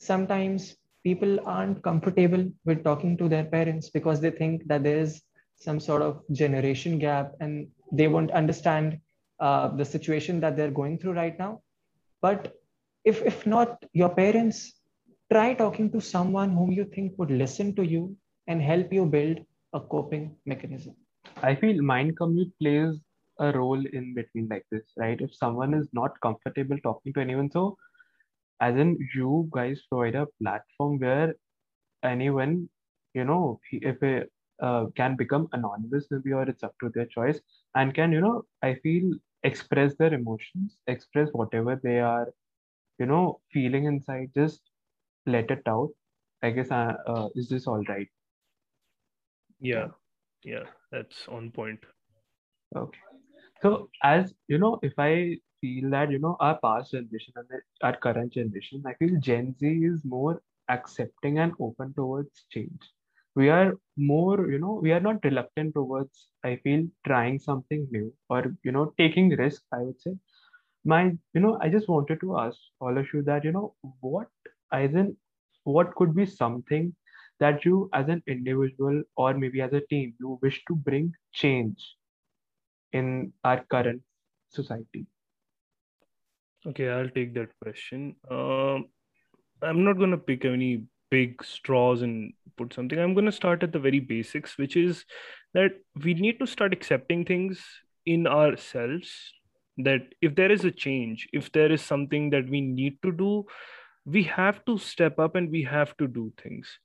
sometimes 0.00 0.76
people 1.04 1.38
aren't 1.46 1.82
comfortable 1.82 2.44
with 2.64 2.84
talking 2.84 3.16
to 3.16 3.28
their 3.28 3.44
parents 3.44 3.90
because 3.90 4.20
they 4.20 4.30
think 4.30 4.66
that 4.66 4.82
there 4.82 4.98
is 4.98 5.22
some 5.56 5.80
sort 5.80 6.02
of 6.02 6.22
generation 6.32 6.98
gap 6.98 7.32
and 7.40 7.68
they 7.92 8.08
won't 8.08 8.30
understand 8.32 8.98
uh, 9.40 9.68
the 9.68 9.84
situation 9.84 10.40
that 10.40 10.56
they're 10.56 10.70
going 10.70 10.98
through 10.98 11.12
right 11.12 11.38
now 11.38 11.60
but 12.22 12.54
if 13.04 13.22
if 13.22 13.46
not 13.46 13.84
your 13.92 14.08
parents 14.08 14.74
try 15.32 15.54
talking 15.54 15.90
to 15.90 16.00
someone 16.00 16.50
whom 16.50 16.72
you 16.72 16.84
think 16.84 17.12
would 17.18 17.30
listen 17.30 17.74
to 17.74 17.84
you 17.84 18.16
and 18.46 18.60
help 18.60 18.92
you 18.92 19.06
build 19.06 19.38
a 19.72 19.80
coping 19.80 20.36
mechanism 20.44 20.94
I 21.42 21.54
feel 21.54 21.82
Mind 21.82 22.16
Commute 22.16 22.52
plays 22.60 22.98
a 23.38 23.52
role 23.52 23.82
in 23.92 24.14
between 24.14 24.48
like 24.48 24.64
this, 24.70 24.82
right? 24.96 25.20
If 25.20 25.34
someone 25.34 25.74
is 25.74 25.88
not 25.92 26.20
comfortable 26.20 26.78
talking 26.82 27.12
to 27.14 27.20
anyone, 27.20 27.50
so 27.50 27.76
as 28.60 28.76
in 28.76 28.96
you 29.14 29.48
guys 29.52 29.82
provide 29.90 30.14
a 30.16 30.26
platform 30.42 30.98
where 30.98 31.34
anyone, 32.02 32.68
you 33.14 33.24
know, 33.24 33.60
if 33.72 34.02
a 34.02 34.24
uh, 34.62 34.86
can 34.96 35.16
become 35.16 35.48
anonymous 35.52 36.06
maybe 36.10 36.32
or 36.32 36.42
it's 36.42 36.62
up 36.62 36.74
to 36.80 36.90
their 36.94 37.06
choice 37.06 37.40
and 37.74 37.94
can 37.94 38.12
you 38.12 38.20
know 38.20 38.44
i 38.62 38.74
feel 38.82 39.10
express 39.42 39.94
their 39.96 40.12
emotions 40.12 40.76
express 40.86 41.28
whatever 41.32 41.80
they 41.82 41.98
are 41.98 42.28
you 42.98 43.06
know 43.06 43.40
feeling 43.52 43.84
inside 43.84 44.30
just 44.34 44.60
let 45.26 45.50
it 45.50 45.62
out. 45.68 45.90
I 46.42 46.50
guess 46.50 46.70
uh, 46.70 46.94
uh, 47.06 47.28
is 47.34 47.48
this 47.48 47.66
all 47.66 47.82
right? 47.88 48.08
Yeah. 49.60 49.88
Yeah 50.44 50.64
that's 50.90 51.28
on 51.28 51.50
point. 51.50 51.80
Okay. 52.76 52.98
So 53.62 53.90
as 54.02 54.34
you 54.48 54.58
know 54.58 54.78
if 54.82 54.92
i 54.98 55.38
feel 55.60 55.90
that 55.90 56.10
you 56.10 56.18
know 56.18 56.36
our 56.40 56.58
past 56.64 56.92
generation 56.92 57.34
and 57.36 57.48
our 57.82 57.96
current 58.06 58.32
generation 58.38 58.82
i 58.86 58.94
feel 59.00 59.14
gen 59.28 59.54
z 59.60 59.72
is 59.90 60.04
more 60.04 60.40
accepting 60.68 61.38
and 61.38 61.52
open 61.60 61.92
towards 61.94 62.44
change. 62.50 62.92
We 63.34 63.48
are 63.50 63.74
more 63.96 64.50
you 64.50 64.58
know 64.58 64.74
we 64.82 64.92
are 64.92 65.00
not 65.00 65.24
reluctant 65.24 65.74
towards 65.74 66.28
i 66.44 66.56
feel 66.64 66.86
trying 67.06 67.38
something 67.38 67.86
new 67.90 68.12
or 68.28 68.40
you 68.64 68.72
know 68.72 68.92
taking 68.98 69.30
risk 69.30 69.62
i 69.72 69.78
would 69.82 70.00
say. 70.00 70.12
My 70.84 71.02
you 71.34 71.40
know 71.40 71.58
i 71.62 71.68
just 71.68 71.88
wanted 71.88 72.20
to 72.20 72.36
ask 72.38 72.58
all 72.80 72.98
of 72.98 73.12
you 73.14 73.22
that 73.28 73.44
you 73.44 73.52
know 73.52 73.74
what 74.00 74.28
as 74.72 74.94
in 74.94 75.16
what 75.64 75.94
could 75.94 76.14
be 76.14 76.26
something 76.26 76.94
that 77.40 77.64
you 77.64 77.88
as 77.92 78.08
an 78.08 78.22
individual 78.26 79.02
or 79.16 79.34
maybe 79.34 79.60
as 79.62 79.72
a 79.72 79.80
team 79.94 80.14
you 80.20 80.38
wish 80.42 80.62
to 80.68 80.74
bring 80.76 81.12
change 81.32 81.96
in 82.92 83.32
our 83.44 83.64
current 83.74 84.02
society 84.48 85.06
okay 86.66 86.88
i'll 86.88 87.08
take 87.08 87.34
that 87.34 87.50
question. 87.62 88.16
Um 88.30 88.86
i'm 89.62 89.84
not 89.84 89.98
going 89.98 90.10
to 90.10 90.18
pick 90.18 90.44
any 90.44 90.84
big 91.10 91.44
straws 91.44 92.02
and 92.02 92.32
put 92.56 92.72
something. 92.72 92.98
I'm 92.98 93.14
going 93.14 93.26
to 93.26 93.32
start 93.32 93.62
at 93.62 93.72
the 93.72 93.78
very 93.78 93.98
basics 94.00 94.56
which 94.56 94.76
is 94.76 95.04
that 95.54 95.72
we 96.04 96.14
need 96.14 96.38
to 96.38 96.46
start 96.46 96.72
accepting 96.72 97.24
things 97.24 97.60
in 98.06 98.26
ourselves 98.26 99.10
that 99.78 100.02
if 100.22 100.34
there 100.34 100.52
is 100.52 100.64
a 100.64 100.70
change 100.70 101.28
if 101.32 101.50
there 101.52 101.72
is 101.72 101.82
something 101.82 102.30
that 102.30 102.48
we 102.48 102.60
need 102.60 102.98
to 103.02 103.12
do 103.12 103.44
we 104.06 104.22
have 104.24 104.64
to 104.64 104.78
step 104.78 105.18
up 105.18 105.34
and 105.34 105.50
we 105.50 105.62
have 105.62 105.96
to 105.98 106.06
do 106.06 106.32
things. 106.42 106.78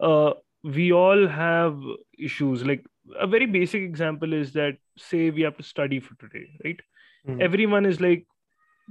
Uh, 0.00 0.32
we 0.62 0.92
all 0.92 1.26
have 1.26 1.78
issues. 2.18 2.64
Like 2.64 2.84
a 3.18 3.26
very 3.26 3.46
basic 3.46 3.82
example 3.82 4.32
is 4.32 4.52
that 4.52 4.76
say 4.96 5.30
we 5.30 5.42
have 5.42 5.56
to 5.56 5.62
study 5.62 6.00
for 6.00 6.14
today 6.16 6.46
right? 6.64 6.80
Mm. 7.26 7.42
everyone 7.42 7.84
is 7.86 8.00
like 8.00 8.24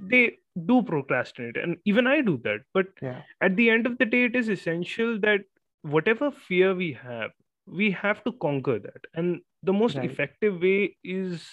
they 0.08 0.38
do 0.66 0.82
procrastinate 0.82 1.58
and 1.58 1.78
even 1.86 2.08
i 2.08 2.22
do 2.22 2.40
that 2.44 2.60
but 2.74 2.88
yeah. 3.02 3.22
at 3.42 3.56
the 3.56 3.70
end 3.70 3.86
of 3.86 3.98
the 3.98 4.06
day 4.06 4.24
it 4.26 4.36
is 4.36 4.50
essential 4.50 5.20
that 5.20 5.42
whatever 5.82 6.32
fear 6.32 6.74
we 6.76 6.92
have 6.94 7.32
we 7.66 7.92
have 7.92 8.24
to 8.24 8.32
conquer 8.42 8.80
that 8.80 9.02
and 9.14 9.40
the 9.64 9.74
most 9.74 9.96
right. 9.96 10.10
effective 10.10 10.62
way 10.62 10.96
is 11.04 11.46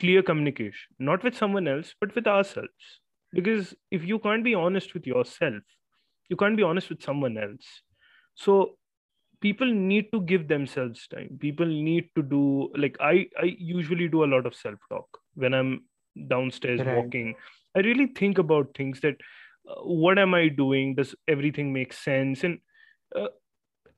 clear 0.00 0.22
communication 0.22 0.88
not 0.98 1.22
with 1.24 1.36
someone 1.36 1.66
else 1.66 1.94
but 2.00 2.14
with 2.14 2.26
ourselves 2.26 3.00
because 3.32 3.74
if 3.90 4.04
you 4.04 4.18
can't 4.18 4.44
be 4.44 4.54
honest 4.54 4.94
with 4.94 5.06
yourself 5.06 5.62
you 6.28 6.36
can't 6.36 6.56
be 6.56 6.62
honest 6.62 6.88
with 6.88 7.02
someone 7.02 7.36
else 7.36 7.82
so 8.34 8.76
people 9.40 9.66
need 9.66 10.10
to 10.12 10.20
give 10.22 10.48
themselves 10.48 11.06
time 11.08 11.36
people 11.40 11.66
need 11.66 12.08
to 12.14 12.22
do 12.22 12.70
like 12.76 12.96
i 13.00 13.26
i 13.42 13.54
usually 13.58 14.08
do 14.08 14.24
a 14.24 14.30
lot 14.34 14.46
of 14.46 14.54
self 14.54 14.78
talk 14.88 15.18
when 15.34 15.54
i'm 15.54 15.84
downstairs 16.28 16.80
right. 16.80 16.96
walking 16.96 17.34
i 17.76 17.80
really 17.80 18.06
think 18.06 18.38
about 18.38 18.74
things 18.76 19.00
that 19.00 19.16
uh, 19.68 19.80
what 19.82 20.18
am 20.18 20.34
i 20.34 20.48
doing? 20.48 20.94
Does 20.94 21.14
everything 21.28 21.72
make 21.72 21.92
sense? 21.92 22.44
And 22.44 22.58
uh, 23.14 23.28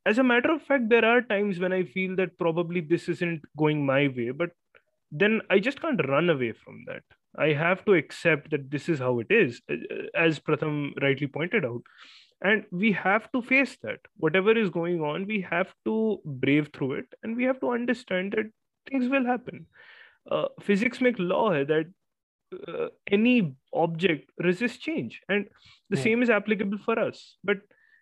as 0.06 0.18
a 0.18 0.24
matter 0.24 0.50
of 0.52 0.62
fact 0.62 0.88
there 0.88 1.04
are 1.04 1.20
times 1.22 1.58
when 1.58 1.72
i 1.72 1.82
feel 1.84 2.16
that 2.16 2.38
probably 2.38 2.80
this 2.80 3.08
isn't 3.08 3.42
going 3.56 3.84
my 3.84 4.08
way 4.16 4.30
but 4.30 4.50
then 5.10 5.40
i 5.50 5.58
just 5.58 5.80
can't 5.82 6.08
run 6.08 6.30
away 6.30 6.52
from 6.52 6.84
that. 6.86 7.02
I 7.36 7.52
have 7.52 7.84
to 7.84 7.94
accept 7.94 8.50
that 8.50 8.70
this 8.70 8.88
is 8.88 8.98
how 8.98 9.18
it 9.20 9.26
is 9.30 9.60
uh, 9.70 9.74
as 10.14 10.40
pratham 10.40 10.92
rightly 11.02 11.26
pointed 11.26 11.64
out. 11.64 11.82
And 12.40 12.64
we 12.70 12.92
have 12.92 13.30
to 13.32 13.42
face 13.42 13.76
that. 13.82 14.00
Whatever 14.16 14.56
is 14.56 14.70
going 14.70 15.02
on 15.02 15.26
we 15.26 15.40
have 15.50 15.74
to 15.84 16.20
brave 16.24 16.70
through 16.72 16.92
it 16.94 17.14
and 17.22 17.36
we 17.36 17.44
have 17.44 17.60
to 17.60 17.70
understand 17.70 18.32
that 18.32 18.46
things 18.90 19.08
will 19.08 19.26
happen. 19.26 19.66
Uh, 20.30 20.46
physics 20.60 21.00
make 21.00 21.18
law 21.18 21.50
that 21.52 21.86
uh, 22.68 22.88
any 23.10 23.54
object 23.74 24.30
resists 24.38 24.78
change 24.78 25.20
and 25.28 25.48
the 25.90 25.96
yeah. 25.96 26.04
same 26.04 26.22
is 26.22 26.30
applicable 26.30 26.78
for 26.78 26.98
us 26.98 27.36
but 27.44 27.58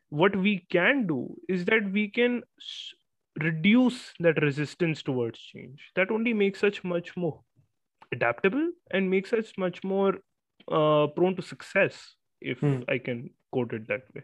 what 0.08 0.36
we 0.36 0.66
can 0.70 1.06
do 1.06 1.36
is 1.48 1.64
that 1.64 1.90
we 1.92 2.08
can 2.10 2.42
s- 2.60 2.94
reduce 3.42 4.14
that 4.20 4.40
resistance 4.42 5.02
towards 5.02 5.38
change 5.40 5.90
that 5.96 6.10
only 6.10 6.32
makes 6.32 6.62
us 6.64 6.82
much 6.84 7.16
more 7.16 7.42
adaptable 8.12 8.70
and 8.92 9.10
makes 9.10 9.32
us 9.32 9.52
much 9.58 9.82
more 9.84 10.14
uh, 10.70 11.06
prone 11.16 11.36
to 11.36 11.42
success 11.42 12.16
if 12.40 12.60
Hmm. 12.60 12.82
i 12.88 12.98
can 12.98 13.30
quote 13.52 13.72
it 13.72 13.86
that 13.88 14.02
way 14.14 14.22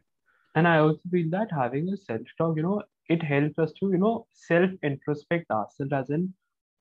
and 0.54 0.66
i 0.68 0.78
also 0.78 1.00
feel 1.10 1.28
that 1.30 1.50
having 1.56 1.88
a 1.92 1.96
self 1.96 2.26
talk 2.38 2.56
you 2.56 2.62
know 2.62 2.82
it 3.08 3.22
helps 3.22 3.58
us 3.64 3.72
to 3.78 3.90
you 3.92 3.98
know 3.98 4.26
self 4.32 4.70
introspect 4.90 5.50
ourselves 5.50 5.92
as 6.00 6.10
in 6.10 6.32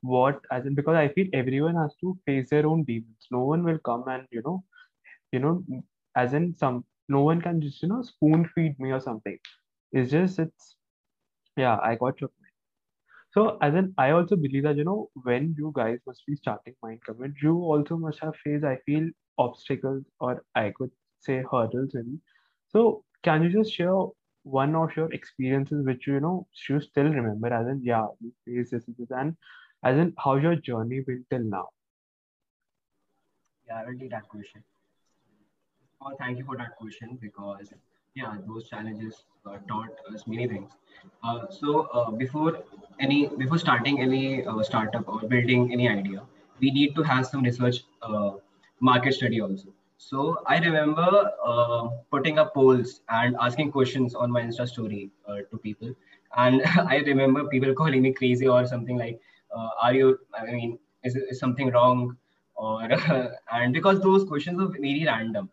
what 0.01 0.41
as 0.51 0.65
in 0.65 0.75
because 0.75 0.95
i 0.95 1.07
feel 1.09 1.27
everyone 1.33 1.75
has 1.75 1.95
to 2.01 2.17
face 2.25 2.49
their 2.49 2.65
own 2.67 2.83
demons. 2.83 3.27
No 3.31 3.43
one 3.45 3.63
will 3.63 3.79
come 3.79 4.03
and 4.07 4.27
you 4.31 4.41
know 4.45 4.63
you 5.31 5.39
know 5.39 5.63
as 6.15 6.33
in 6.33 6.53
some 6.55 6.83
no 7.09 7.21
one 7.23 7.41
can 7.41 7.61
just 7.61 7.81
you 7.81 7.89
know 7.89 8.01
spoon 8.01 8.45
feed 8.55 8.79
me 8.79 8.91
or 8.91 8.99
something. 8.99 9.37
It's 9.91 10.11
just 10.11 10.39
it's 10.39 10.75
yeah 11.57 11.77
i 11.83 11.95
got 11.95 12.19
your 12.21 12.29
point. 12.29 12.53
So 13.35 13.57
as 13.61 13.75
in 13.75 13.93
i 13.97 14.11
also 14.11 14.35
believe 14.35 14.63
that 14.63 14.77
you 14.77 14.83
know 14.85 15.09
when 15.23 15.55
you 15.57 15.71
guys 15.75 15.99
must 16.07 16.25
be 16.27 16.35
starting 16.35 16.75
mind 16.83 16.99
commute 17.05 17.35
you 17.41 17.55
also 17.73 17.97
must 17.97 18.19
have 18.23 18.35
faced 18.43 18.65
i 18.65 18.75
feel 18.85 19.09
obstacles 19.45 20.03
or 20.19 20.43
i 20.55 20.71
could 20.77 20.91
say 21.27 21.37
hurdles 21.51 21.91
maybe 21.93 22.17
so 22.75 23.03
can 23.23 23.43
you 23.43 23.49
just 23.57 23.71
share 23.73 23.97
one 24.43 24.75
of 24.75 24.95
your 24.97 25.11
experiences 25.13 25.85
which 25.85 26.07
you 26.07 26.19
know 26.19 26.47
you 26.69 26.79
still 26.81 27.09
remember 27.19 27.53
as 27.59 27.67
in 27.67 27.81
yeah 27.83 28.07
you 28.19 28.31
faced 28.45 28.71
this, 28.71 28.85
this 28.97 29.11
and 29.11 29.35
as 29.83 29.97
in 29.97 30.13
how 30.17 30.35
your 30.35 30.55
journey 30.55 30.99
been 31.01 31.25
till 31.29 31.43
now 31.43 31.69
Yeah, 33.67 33.81
I 33.81 33.85
will 33.85 34.09
that 34.09 34.27
question. 34.27 34.63
Oh, 36.01 36.13
thank 36.17 36.37
you 36.37 36.43
for 36.45 36.57
that 36.57 36.75
question 36.77 37.17
because 37.21 37.73
yeah, 38.15 38.35
those 38.47 38.67
challenges 38.67 39.23
uh, 39.45 39.57
taught 39.67 39.89
us 40.13 40.27
many 40.27 40.47
things. 40.47 40.71
Uh, 41.23 41.45
so 41.49 41.81
uh, 41.93 42.11
before 42.11 42.59
any 42.99 43.27
before 43.37 43.57
starting 43.57 44.01
any 44.01 44.45
uh, 44.45 44.61
startup 44.63 45.07
or 45.07 45.21
building 45.21 45.71
any 45.71 45.87
idea, 45.87 46.23
we 46.59 46.71
need 46.71 46.95
to 46.95 47.03
have 47.03 47.25
some 47.25 47.43
research 47.43 47.83
uh, 48.01 48.31
market 48.79 49.13
study 49.13 49.41
also. 49.41 49.67
So 49.97 50.39
I 50.47 50.57
remember 50.57 51.31
uh, 51.45 51.89
putting 52.09 52.39
up 52.39 52.53
polls 52.53 53.01
and 53.09 53.35
asking 53.39 53.71
questions 53.71 54.15
on 54.15 54.31
my 54.31 54.41
Insta 54.41 54.67
story 54.67 55.11
to 55.27 55.57
people, 55.57 55.93
and 56.35 56.61
I 56.95 56.97
remember 57.05 57.45
people 57.45 57.73
calling 57.73 58.01
me 58.01 58.11
crazy 58.13 58.47
or 58.47 58.65
something 58.65 58.97
like, 58.97 59.21
"Are 59.55 59.93
you? 59.93 60.19
I 60.37 60.45
mean, 60.45 60.79
is, 61.03 61.15
is 61.15 61.39
something 61.39 61.71
wrong?" 61.71 62.17
Or 62.55 62.83
and 63.51 63.73
because 63.73 64.01
those 64.01 64.23
questions 64.25 64.59
were 64.59 64.67
very 64.67 65.03
random 65.05 65.49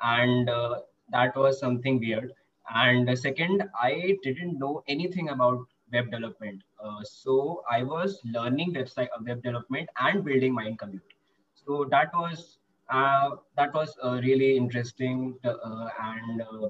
and 0.00 0.48
uh, 0.50 0.80
that 1.10 1.36
was 1.36 1.58
something 1.58 1.98
weird 1.98 2.32
and 2.74 3.08
uh, 3.08 3.16
second 3.16 3.62
i 3.80 4.16
didn't 4.22 4.58
know 4.58 4.82
anything 4.88 5.30
about 5.30 5.66
web 5.92 6.10
development 6.10 6.62
uh, 6.84 7.02
so 7.04 7.62
i 7.70 7.82
was 7.82 8.20
learning 8.24 8.72
website 8.74 9.08
uh, 9.16 9.20
web 9.26 9.42
development 9.42 9.88
and 10.00 10.24
building 10.24 10.52
mind 10.52 10.78
commute 10.78 11.14
so 11.54 11.86
that 11.90 12.12
was 12.14 12.58
uh, 12.90 13.30
that 13.56 13.72
was 13.74 13.94
uh, 14.02 14.18
really 14.22 14.56
interesting 14.56 15.36
to, 15.42 15.56
uh, 15.58 15.88
and 16.02 16.42
uh, 16.42 16.68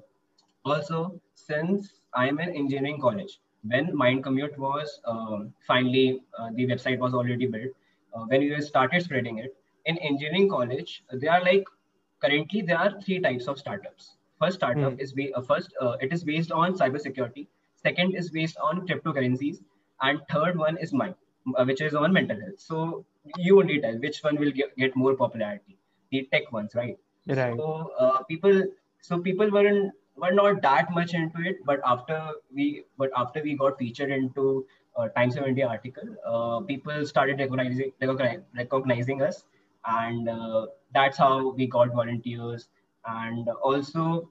also 0.65 1.21
since 1.35 2.01
i'm 2.15 2.39
in 2.41 2.51
engineering 2.55 3.01
college 3.01 3.41
when 3.63 3.95
mind 3.97 4.23
commute 4.25 4.57
was 4.59 5.01
um, 5.05 5.53
finally 5.67 6.21
uh, 6.39 6.51
the 6.55 6.67
website 6.67 6.99
was 6.99 7.15
already 7.15 7.47
built 7.47 7.73
uh, 8.15 8.25
when 8.27 8.41
we 8.41 8.61
started 8.61 9.03
spreading 9.03 9.39
it 9.39 9.57
in 9.87 9.99
engineering 9.99 10.49
college 10.49 11.03
they 11.13 11.29
are 11.29 11.43
like 11.43 11.65
currently 12.21 12.63
there 12.63 12.79
are 12.79 13.01
three 13.01 13.21
types 13.21 13.47
of 13.47 13.59
startups. 13.59 14.17
First 14.41 14.57
startup 14.57 14.95
Hmm. 14.95 15.01
is 15.05 15.13
ba- 15.13 15.33
uh, 15.35 15.43
first 15.43 15.73
uh, 15.81 15.97
it 16.01 16.13
is 16.13 16.25
based 16.25 16.53
on 16.53 16.75
cybersecurity. 16.81 17.47
Second 17.75 18.15
is 18.15 18.31
based 18.31 18.57
on 18.69 18.87
cryptocurrencies, 18.87 19.59
and 20.01 20.21
third 20.31 20.59
one 20.59 20.79
is 20.79 20.93
Mind, 20.93 21.15
uh, 21.57 21.65
which 21.65 21.81
is 21.81 21.95
on 21.95 22.13
mental 22.13 22.41
health. 22.41 22.59
So 22.61 23.05
you 23.37 23.59
only 23.61 23.81
tell 23.81 23.99
which 24.07 24.23
one 24.23 24.37
will 24.45 24.51
get, 24.53 24.77
get 24.77 24.97
more 24.97 25.15
popularity. 25.17 25.79
The 26.11 26.29
tech 26.33 26.51
ones, 26.53 26.75
right? 26.75 26.99
right 27.27 27.57
So 27.57 27.93
uh, 27.99 28.23
people, 28.25 28.63
so 29.01 29.21
people 29.21 29.51
weren't 29.51 29.93
were 30.21 30.33
not 30.33 30.63
that 30.63 30.91
much 30.93 31.15
into 31.15 31.41
it, 31.49 31.65
but 31.65 31.81
after 31.85 32.33
we 32.55 32.85
but 32.99 33.11
after 33.17 33.43
we 33.43 33.57
got 33.57 33.79
featured 33.79 34.11
into 34.11 34.67
uh, 34.97 35.09
Times 35.09 35.37
of 35.37 35.45
India 35.47 35.67
article, 35.67 36.09
uh, 36.27 36.61
people 36.67 37.07
started 37.07 37.39
recognizing 37.39 37.93
recognizing 38.57 39.23
us, 39.23 39.45
and 39.87 40.29
uh, 40.29 40.67
that's 40.93 41.17
how 41.19 41.51
we 41.53 41.67
got 41.67 41.95
volunteers. 41.95 42.69
And 43.07 43.49
also, 43.63 44.31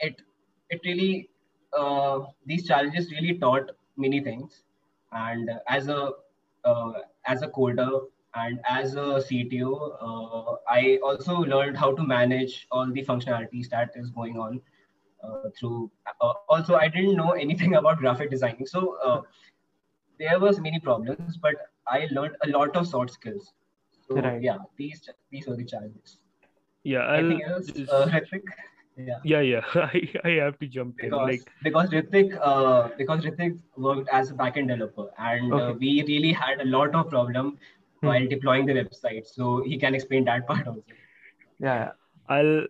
it 0.00 0.22
it 0.70 0.80
really 0.84 1.30
uh, 1.76 2.20
these 2.46 2.66
challenges 2.66 3.10
really 3.10 3.38
taught 3.38 3.70
many 3.96 4.20
things. 4.20 4.62
And 5.12 5.50
as 5.68 5.88
a 5.88 6.12
uh, 6.64 6.92
as 7.26 7.42
a 7.42 7.48
coder 7.48 8.06
and 8.34 8.60
as 8.68 8.94
a 8.94 9.20
CTO, 9.28 9.96
uh, 10.00 10.56
I 10.68 10.98
also 11.02 11.36
learned 11.38 11.76
how 11.76 11.94
to 11.94 12.02
manage 12.02 12.66
all 12.70 12.90
the 12.90 13.04
functionalities 13.04 13.68
that 13.70 13.92
is 13.94 14.10
going 14.10 14.38
on 14.38 14.60
through. 15.32 15.90
Uh, 16.20 16.32
also, 16.48 16.74
I 16.76 16.88
didn't 16.88 17.16
know 17.16 17.30
anything 17.46 17.74
about 17.76 17.98
graphic 17.98 18.30
designing, 18.30 18.66
so 18.66 18.96
uh, 19.04 19.20
there 20.18 20.38
was 20.38 20.60
many 20.60 20.80
problems, 20.80 21.36
but 21.36 21.54
I 21.86 22.08
learned 22.10 22.36
a 22.44 22.48
lot 22.48 22.76
of 22.76 22.86
soft 22.86 23.10
skills. 23.10 23.52
So 24.08 24.16
Right. 24.16 24.42
yeah, 24.42 24.58
these 24.76 25.08
these 25.30 25.46
were 25.46 25.56
the 25.56 25.64
challenges. 25.64 26.18
Yeah, 26.84 27.00
I'll 27.00 27.18
Anything 27.20 27.42
else, 27.50 27.66
just- 27.66 27.92
uh, 27.92 28.06
Ritvik? 28.06 28.42
Yeah. 28.96 29.18
yeah, 29.24 29.40
yeah. 29.40 29.64
I, 29.74 30.08
I 30.24 30.30
have 30.44 30.58
to 30.60 30.66
jump 30.68 31.00
in. 31.02 31.10
because 31.10 31.28
Like, 31.30 31.52
because 31.62 31.90
Ritik 31.90 32.38
uh, 32.40 32.88
because 32.98 33.24
Ritik 33.24 33.58
worked 33.76 34.08
as 34.12 34.30
a 34.30 34.34
backend 34.34 34.68
developer 34.68 35.08
and 35.18 35.52
uh, 35.52 35.74
we 35.78 36.02
really 36.08 36.32
had 36.32 36.60
a 36.60 36.64
lot 36.76 36.94
of 36.94 37.08
problem 37.10 37.58
Hmm. 38.00 38.06
while 38.08 38.26
deploying 38.28 38.66
the 38.66 38.74
website. 38.74 39.26
So 39.26 39.62
he 39.64 39.78
can 39.78 39.94
explain 39.94 40.24
that 40.26 40.46
part 40.52 40.66
also. 40.66 40.82
Yeah, 41.58 41.92
I'll, 42.28 42.66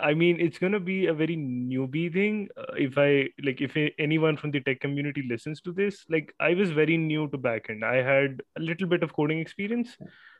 I 0.00 0.14
mean, 0.14 0.40
it's 0.40 0.58
gonna 0.58 0.78
be 0.80 1.06
a 1.06 1.14
very 1.14 1.36
newbie 1.36 2.12
thing. 2.12 2.48
Uh, 2.56 2.74
if 2.76 2.96
I 2.96 3.28
like, 3.42 3.60
if 3.60 3.76
anyone 3.98 4.36
from 4.36 4.50
the 4.52 4.60
tech 4.60 4.80
community 4.80 5.24
listens 5.28 5.60
to 5.62 5.72
this, 5.72 6.04
like, 6.08 6.34
I 6.38 6.54
was 6.54 6.70
very 6.70 6.96
new 6.96 7.28
to 7.28 7.38
backend. 7.38 7.82
I 7.82 7.96
had 7.96 8.42
a 8.56 8.60
little 8.60 8.86
bit 8.86 9.02
of 9.02 9.12
coding 9.12 9.40
experience. 9.40 9.96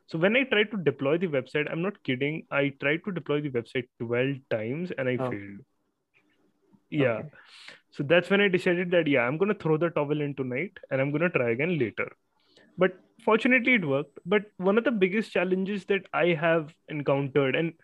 So 0.06 0.18
when 0.18 0.36
I 0.36 0.44
tried 0.44 0.70
to 0.70 0.76
deploy 0.76 1.18
the 1.18 1.26
website, 1.28 1.70
I'm 1.70 1.82
not 1.82 2.02
kidding. 2.04 2.46
I 2.50 2.72
tried 2.80 3.02
to 3.04 3.12
deploy 3.12 3.40
the 3.40 3.50
website 3.50 3.88
12 3.98 4.36
times 4.50 4.92
and 4.92 5.08
I 5.08 5.16
Oh. 5.20 5.30
failed. 5.30 5.60
Yeah. 6.90 7.18
Okay. 7.18 7.28
So 7.90 8.02
that's 8.02 8.30
when 8.30 8.40
I 8.40 8.48
decided 8.48 8.90
that, 8.92 9.06
yeah, 9.06 9.22
I'm 9.22 9.38
gonna 9.38 9.54
throw 9.54 9.76
the 9.76 9.90
towel 9.90 10.20
in 10.20 10.34
tonight 10.34 10.78
and 10.90 11.00
I'm 11.00 11.10
gonna 11.10 11.30
try 11.30 11.50
again 11.50 11.78
later. 11.78 12.10
But 12.78 12.98
fortunately, 13.24 13.74
it 13.74 13.84
worked. 13.84 14.18
But 14.24 14.44
one 14.56 14.78
of 14.78 14.84
the 14.84 14.90
biggest 14.92 15.32
challenges 15.32 15.84
that 15.86 16.06
I 16.12 16.28
have 16.28 16.74
encountered, 16.88 17.54
and 17.56 17.74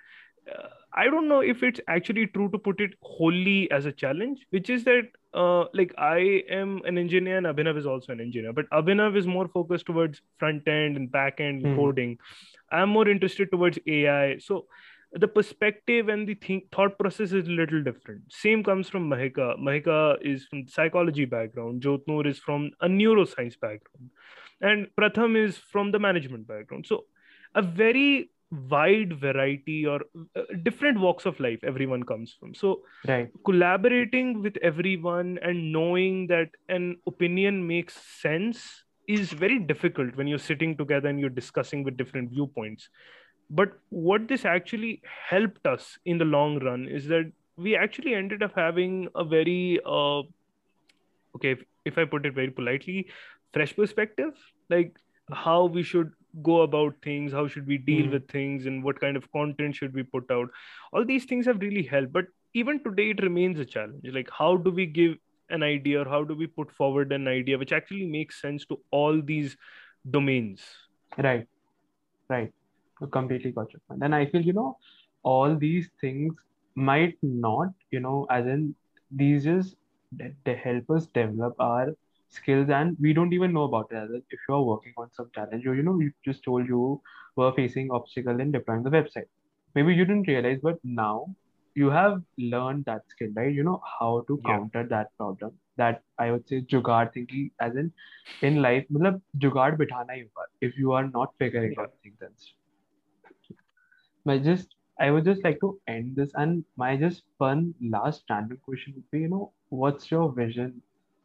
uh, 0.55 0.69
I 0.93 1.05
don't 1.05 1.28
know 1.28 1.40
if 1.40 1.62
it's 1.62 1.81
actually 1.87 2.26
true 2.26 2.50
to 2.50 2.59
put 2.59 2.81
it 2.81 2.95
wholly 3.02 3.71
as 3.71 3.87
a 3.87 3.93
challenge, 3.93 4.47
which 4.50 4.71
is 4.71 4.85
that 4.85 5.09
uh, 5.35 5.67
like 5.75 5.93
I 5.99 6.43
am 6.50 6.81
an 6.85 6.99
engineer 6.99 7.37
and 7.37 7.47
Abhinav 7.47 7.76
is 7.76 7.87
also 7.87 8.12
an 8.12 8.21
engineer, 8.21 8.52
but 8.52 8.69
Abhinav 8.71 9.17
is 9.17 9.26
more 9.26 9.49
focused 9.49 9.87
towards 9.87 10.23
front 10.38 10.67
end 10.67 10.97
and 10.97 11.11
back 11.12 11.40
end 11.40 11.62
Hmm. 11.62 11.76
coding. 11.76 12.19
I'm 12.71 12.88
more 12.88 13.09
interested 13.09 13.50
towards 13.50 13.78
AI. 13.87 14.38
So 14.38 14.67
the 15.12 15.28
perspective 15.28 16.09
and 16.09 16.28
the 16.28 16.35
think, 16.35 16.71
thought 16.71 16.99
process 16.99 17.33
is 17.33 17.49
a 17.49 17.50
little 17.50 17.83
different. 17.83 18.23
Same 18.31 18.62
comes 18.62 18.88
from 18.88 19.09
Mahika. 19.09 19.59
Mahika 19.59 20.17
is 20.21 20.45
from 20.47 20.67
psychology 20.69 21.25
background. 21.25 21.83
Jotnur 21.83 22.26
is 22.26 22.38
from 22.38 22.71
a 22.81 22.88
neuroscience 22.88 23.59
background, 23.61 24.11
and 24.61 24.88
Pratham 24.99 25.37
is 25.37 25.57
from 25.57 25.93
the 25.93 25.99
management 25.99 26.47
background. 26.47 26.87
So 26.87 27.05
a 27.55 27.62
very 27.62 28.31
wide 28.50 29.19
variety 29.21 29.87
or 29.87 30.00
uh, 30.37 30.43
different 30.62 30.99
walks 30.99 31.26
of 31.26 31.38
life 31.38 31.59
everyone 31.62 32.02
comes 32.02 32.35
from. 32.38 32.55
So 32.55 32.83
right. 33.07 33.31
collaborating 33.45 34.43
with 34.43 34.57
everyone 34.62 35.38
and 35.43 35.73
knowing 35.73 36.26
that 36.28 36.49
an 36.69 36.97
opinion 37.07 37.67
makes 37.67 37.95
sense 38.21 38.85
is 39.07 39.33
very 39.33 39.59
difficult 39.59 40.14
when 40.17 40.26
you're 40.26 40.38
sitting 40.38 40.76
together 40.76 41.09
and 41.09 41.19
you're 41.19 41.31
discussing 41.31 41.83
with 41.83 41.97
different 41.97 42.31
viewpoints 42.31 42.88
but 43.50 43.73
what 43.88 44.28
this 44.28 44.45
actually 44.45 45.00
helped 45.28 45.67
us 45.67 45.99
in 46.05 46.19
the 46.19 46.25
long 46.25 46.59
run 46.59 46.87
is 46.87 47.07
that 47.09 47.33
we 47.57 47.75
actually 47.77 48.14
ended 48.14 48.42
up 48.42 48.53
having 48.55 49.09
a 49.14 49.25
very 49.25 49.81
uh, 49.87 50.18
okay 51.35 51.53
if, 51.53 51.64
if 51.85 51.99
i 51.99 52.05
put 52.05 52.27
it 52.27 52.35
very 52.35 52.51
politely 52.51 53.07
fresh 53.53 53.75
perspective 53.75 54.35
like 54.68 54.94
how 55.33 55.64
we 55.64 55.83
should 55.83 56.12
go 56.42 56.62
about 56.62 56.94
things 57.03 57.33
how 57.33 57.46
should 57.48 57.66
we 57.66 57.79
deal 57.79 58.07
Hmm. 58.07 58.12
with 58.14 58.29
things 58.29 58.66
and 58.66 58.83
what 58.85 59.01
kind 59.01 59.16
of 59.16 59.31
content 59.33 59.74
should 59.74 59.94
we 59.94 60.03
put 60.03 60.31
out 60.31 60.48
all 60.92 61.05
these 61.05 61.24
things 61.24 61.46
have 61.46 61.61
really 61.61 61.83
helped 61.83 62.12
but 62.12 62.27
even 62.55 62.83
today 62.83 63.11
it 63.11 63.22
remains 63.22 63.59
a 63.59 63.64
challenge 63.64 64.07
like 64.12 64.31
how 64.38 64.57
do 64.57 64.70
we 64.70 64.87
give 64.87 65.16
an 65.51 65.62
idea 65.62 66.01
or 66.03 66.09
how 66.09 66.22
do 66.24 66.35
we 66.35 66.46
put 66.46 66.70
forward 66.72 67.12
an 67.12 67.27
idea 67.29 67.59
which 67.59 67.72
actually 67.72 68.07
makes 68.07 68.40
sense 68.40 68.66
to 68.66 68.79
all 68.90 69.20
these 69.22 69.57
domains 70.11 70.62
Right, 71.18 71.46
right. 72.29 72.53
I 73.03 73.07
completely 73.12 73.53
got 73.53 73.72
your 73.72 73.81
point. 73.88 74.03
And 74.03 74.14
I 74.14 74.27
feel, 74.27 74.42
you 74.42 74.53
know, 74.53 74.79
all 75.22 75.57
these 75.57 75.90
things 76.01 76.35
might 76.74 77.16
not, 77.22 77.68
you 77.90 78.01
know, 78.01 78.27
as 78.31 78.46
in 78.46 78.74
these 79.11 79.44
just 79.44 79.77
they 80.44 80.57
help 80.57 80.90
us 80.90 81.07
develop 81.07 81.55
our 81.59 81.94
skills 82.29 82.69
and 82.69 82.97
we 83.01 83.12
don't 83.12 83.33
even 83.33 83.53
know 83.53 83.64
about 83.64 83.91
it 83.91 84.23
if 84.31 84.38
you're 84.49 84.62
working 84.62 84.93
on 84.97 85.11
some 85.12 85.31
challenge 85.35 85.67
or 85.67 85.75
you 85.75 85.83
know 85.83 85.99
you 86.01 86.11
just 86.25 86.43
told 86.45 86.67
you 86.67 87.01
were 87.37 87.53
facing 87.53 87.91
obstacle 87.91 88.41
in 88.41 88.53
deploying 88.53 88.83
the 88.83 88.91
website 88.91 89.29
maybe 89.75 89.95
you 89.95 90.05
didn't 90.05 90.29
realize 90.29 90.59
but 90.62 90.79
now 90.85 91.27
you 91.75 91.91
have 91.91 92.21
learned 92.38 92.85
that 92.85 93.03
skill 93.09 93.29
right 93.37 93.55
you 93.55 93.62
know 93.62 93.81
how 93.99 94.25
to 94.29 94.41
yeah. 94.45 94.51
counter 94.51 94.87
that 94.91 95.17
problem 95.17 95.53
that 95.77 96.03
i 96.19 96.31
would 96.31 96.47
say 96.49 96.61
jugaad 96.61 97.12
thinking 97.12 97.51
as 97.61 97.77
in 97.77 97.93
in 98.43 98.61
life 98.62 98.85
matlab 98.93 99.21
jugaad 99.38 99.79
if 100.61 100.77
you 100.77 100.93
are 100.93 101.09
not 101.09 101.35
figuring 101.38 101.75
yeah. 101.77 101.83
out 101.83 101.93
things 102.03 102.53
I 104.31 104.38
just 104.38 104.75
I 105.01 105.11
would 105.11 105.25
just 105.25 105.45
like 105.45 105.61
to 105.61 105.81
end 105.87 106.17
this 106.17 106.33
and 106.35 106.64
my 106.77 106.97
just 106.97 107.23
fun 107.38 107.75
last 107.81 108.25
random 108.29 108.59
question 108.64 108.95
would 108.97 109.11
be, 109.11 109.21
you 109.21 109.29
know, 109.29 109.53
what's 109.69 110.11
your 110.11 110.33
vision 110.33 110.83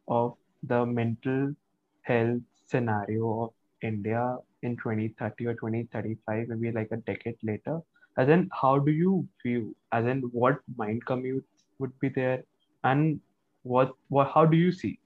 of 0.08 0.38
the 0.63 0.86
mental 0.86 1.54
health 2.02 2.41
scenario 2.67 3.43
of 3.43 3.49
India 3.82 4.38
in 4.62 4.78
2030 4.78 5.47
or 5.47 5.54
2035, 5.54 6.47
maybe 6.47 6.71
like 6.71 6.89
a 6.91 6.97
decade 6.97 7.38
later? 7.43 7.80
As 8.17 8.30
in, 8.30 8.49
how 8.62 8.80
do 8.80 8.91
you 8.91 9.28
view? 9.43 9.76
As 9.91 10.06
in, 10.06 10.21
what 10.32 10.60
mind 10.76 11.06
commutes 11.06 11.65
would 11.80 11.97
be 11.99 12.10
there, 12.10 12.43
and 12.84 13.19
what 13.63 13.91
what 14.10 14.32
how 14.34 14.45
do 14.45 14.58
you 14.58 14.71
see? 14.71 14.99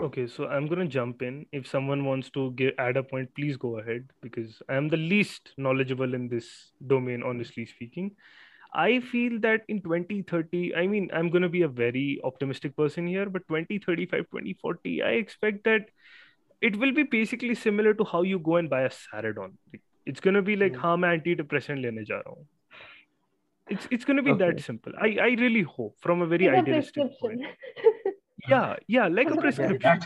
Okay, 0.00 0.26
so 0.26 0.46
I'm 0.46 0.66
gonna 0.66 0.86
jump 0.86 1.22
in. 1.22 1.46
If 1.52 1.66
someone 1.66 2.04
wants 2.04 2.30
to 2.30 2.50
get 2.52 2.74
add 2.78 2.96
a 2.96 3.02
point, 3.02 3.34
please 3.34 3.56
go 3.56 3.78
ahead 3.78 4.08
because 4.20 4.62
I 4.68 4.74
am 4.74 4.88
the 4.88 4.96
least 4.96 5.52
knowledgeable 5.56 6.14
in 6.14 6.28
this 6.28 6.72
domain, 6.86 7.22
honestly 7.22 7.66
speaking. 7.66 8.12
I 8.74 9.00
feel 9.00 9.38
that 9.40 9.62
in 9.68 9.82
2030, 9.82 10.74
I 10.74 10.86
mean, 10.86 11.10
I'm 11.12 11.30
going 11.30 11.42
to 11.42 11.48
be 11.48 11.62
a 11.62 11.68
very 11.68 12.20
optimistic 12.24 12.76
person 12.76 13.06
here, 13.06 13.28
but 13.28 13.46
2035, 13.48 14.20
2040, 14.30 15.02
I 15.02 15.10
expect 15.10 15.64
that 15.64 15.90
it 16.60 16.76
will 16.76 16.92
be 16.92 17.02
basically 17.02 17.54
similar 17.54 17.92
to 17.94 18.04
how 18.04 18.22
you 18.22 18.38
go 18.38 18.56
and 18.56 18.70
buy 18.70 18.82
a 18.82 18.90
Saridon. 18.90 19.52
It's 20.06 20.20
going 20.20 20.34
to 20.34 20.42
be 20.42 20.56
like, 20.56 20.72
mm-hmm. 20.72 20.86
am 20.86 21.02
antidepressant 21.02 21.82
lene 21.82 22.04
ja 22.08 22.22
raha 22.26 22.44
it's 23.68 23.88
it's 23.90 24.04
going 24.04 24.16
to 24.16 24.22
be 24.22 24.32
okay. 24.32 24.44
that 24.44 24.60
simple 24.60 24.92
i 25.00 25.10
i 25.26 25.28
really 25.42 25.62
hope 25.62 25.96
from 26.06 26.22
a 26.22 26.26
very 26.26 26.46
like 26.46 26.62
idealistic 26.62 27.04
a 27.04 27.08
point 27.20 27.42
yeah 28.48 28.76
yeah 28.88 29.06
like 29.18 29.30
a 29.30 29.36
prescription 29.36 30.00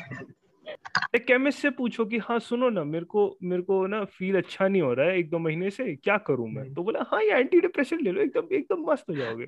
chemist 1.19 1.61
से 1.63 1.71
पूछो 1.71 2.05
कि 2.07 2.19
हाँ 2.19 2.39
सुनो 2.39 2.69
ना 2.71 2.85
मेरे 2.85 3.05
को 3.05 3.23
मेरे 3.43 3.63
को 3.63 3.87
ना 3.87 4.05
फील 4.19 4.37
अच्छा 4.39 4.69
नहीं 4.69 4.83
हो 4.83 4.93
रहा 4.95 5.07
है 5.07 5.19
एक 5.19 5.31
दो 5.31 5.39
महीने 5.39 5.71
से 5.71 5.95
क्या 5.97 6.17
करूँ 6.27 6.49
मैं 6.49 6.63
हम्म। 6.63 6.75
तो 6.75 6.83
बोला 6.83 7.05
हाँ 7.11 7.23
ये 7.23 7.39
एंटी 7.39 7.61
डिप्रेशन 7.61 8.01
ले 8.05 8.13
लो 8.13 8.23
एकदम 8.23 8.55
एकदम 8.57 8.91
मस्त 8.91 9.11
हो 9.11 9.15
जाओगे 9.15 9.47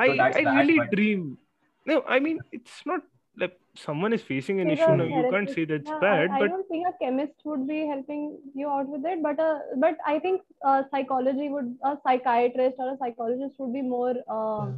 I 0.00 0.18
I 0.18 0.44
really 0.44 0.78
dream 0.94 1.36
no 1.86 1.96
i 2.12 2.16
mean 2.22 2.38
it's 2.56 2.78
not 2.90 3.02
like 3.36 3.52
someone 3.80 4.14
is 4.16 4.22
facing 4.28 4.60
an 4.62 4.70
issue 4.74 4.94
now 5.00 5.04
you 5.16 5.20
can't 5.32 5.50
say 5.56 5.64
that's 5.72 5.90
Yeah, 5.90 6.00
bad 6.04 6.30
I, 6.30 6.36
I 6.36 6.40
but 6.40 6.50
don't 6.52 6.68
think 6.68 6.88
a 6.88 6.92
chemist 7.02 7.44
would 7.50 7.66
be 7.68 7.76
helping 7.90 8.22
you 8.60 8.70
out 8.76 8.88
with 8.94 9.04
it, 9.10 9.22
but 9.26 9.38
uh, 9.38 9.58
but 9.84 9.98
I 10.12 10.18
think 10.18 10.42
uh, 10.64 10.82
psychology 10.90 11.48
would 11.48 11.68
a 11.90 11.92
psychiatrist 12.06 12.76
or 12.78 12.88
a 12.92 12.96
psychologist 13.02 13.60
would 13.60 13.72
be 13.72 13.82
more 13.82 14.14
uh, 14.38 14.64
Yeah. 14.64 14.72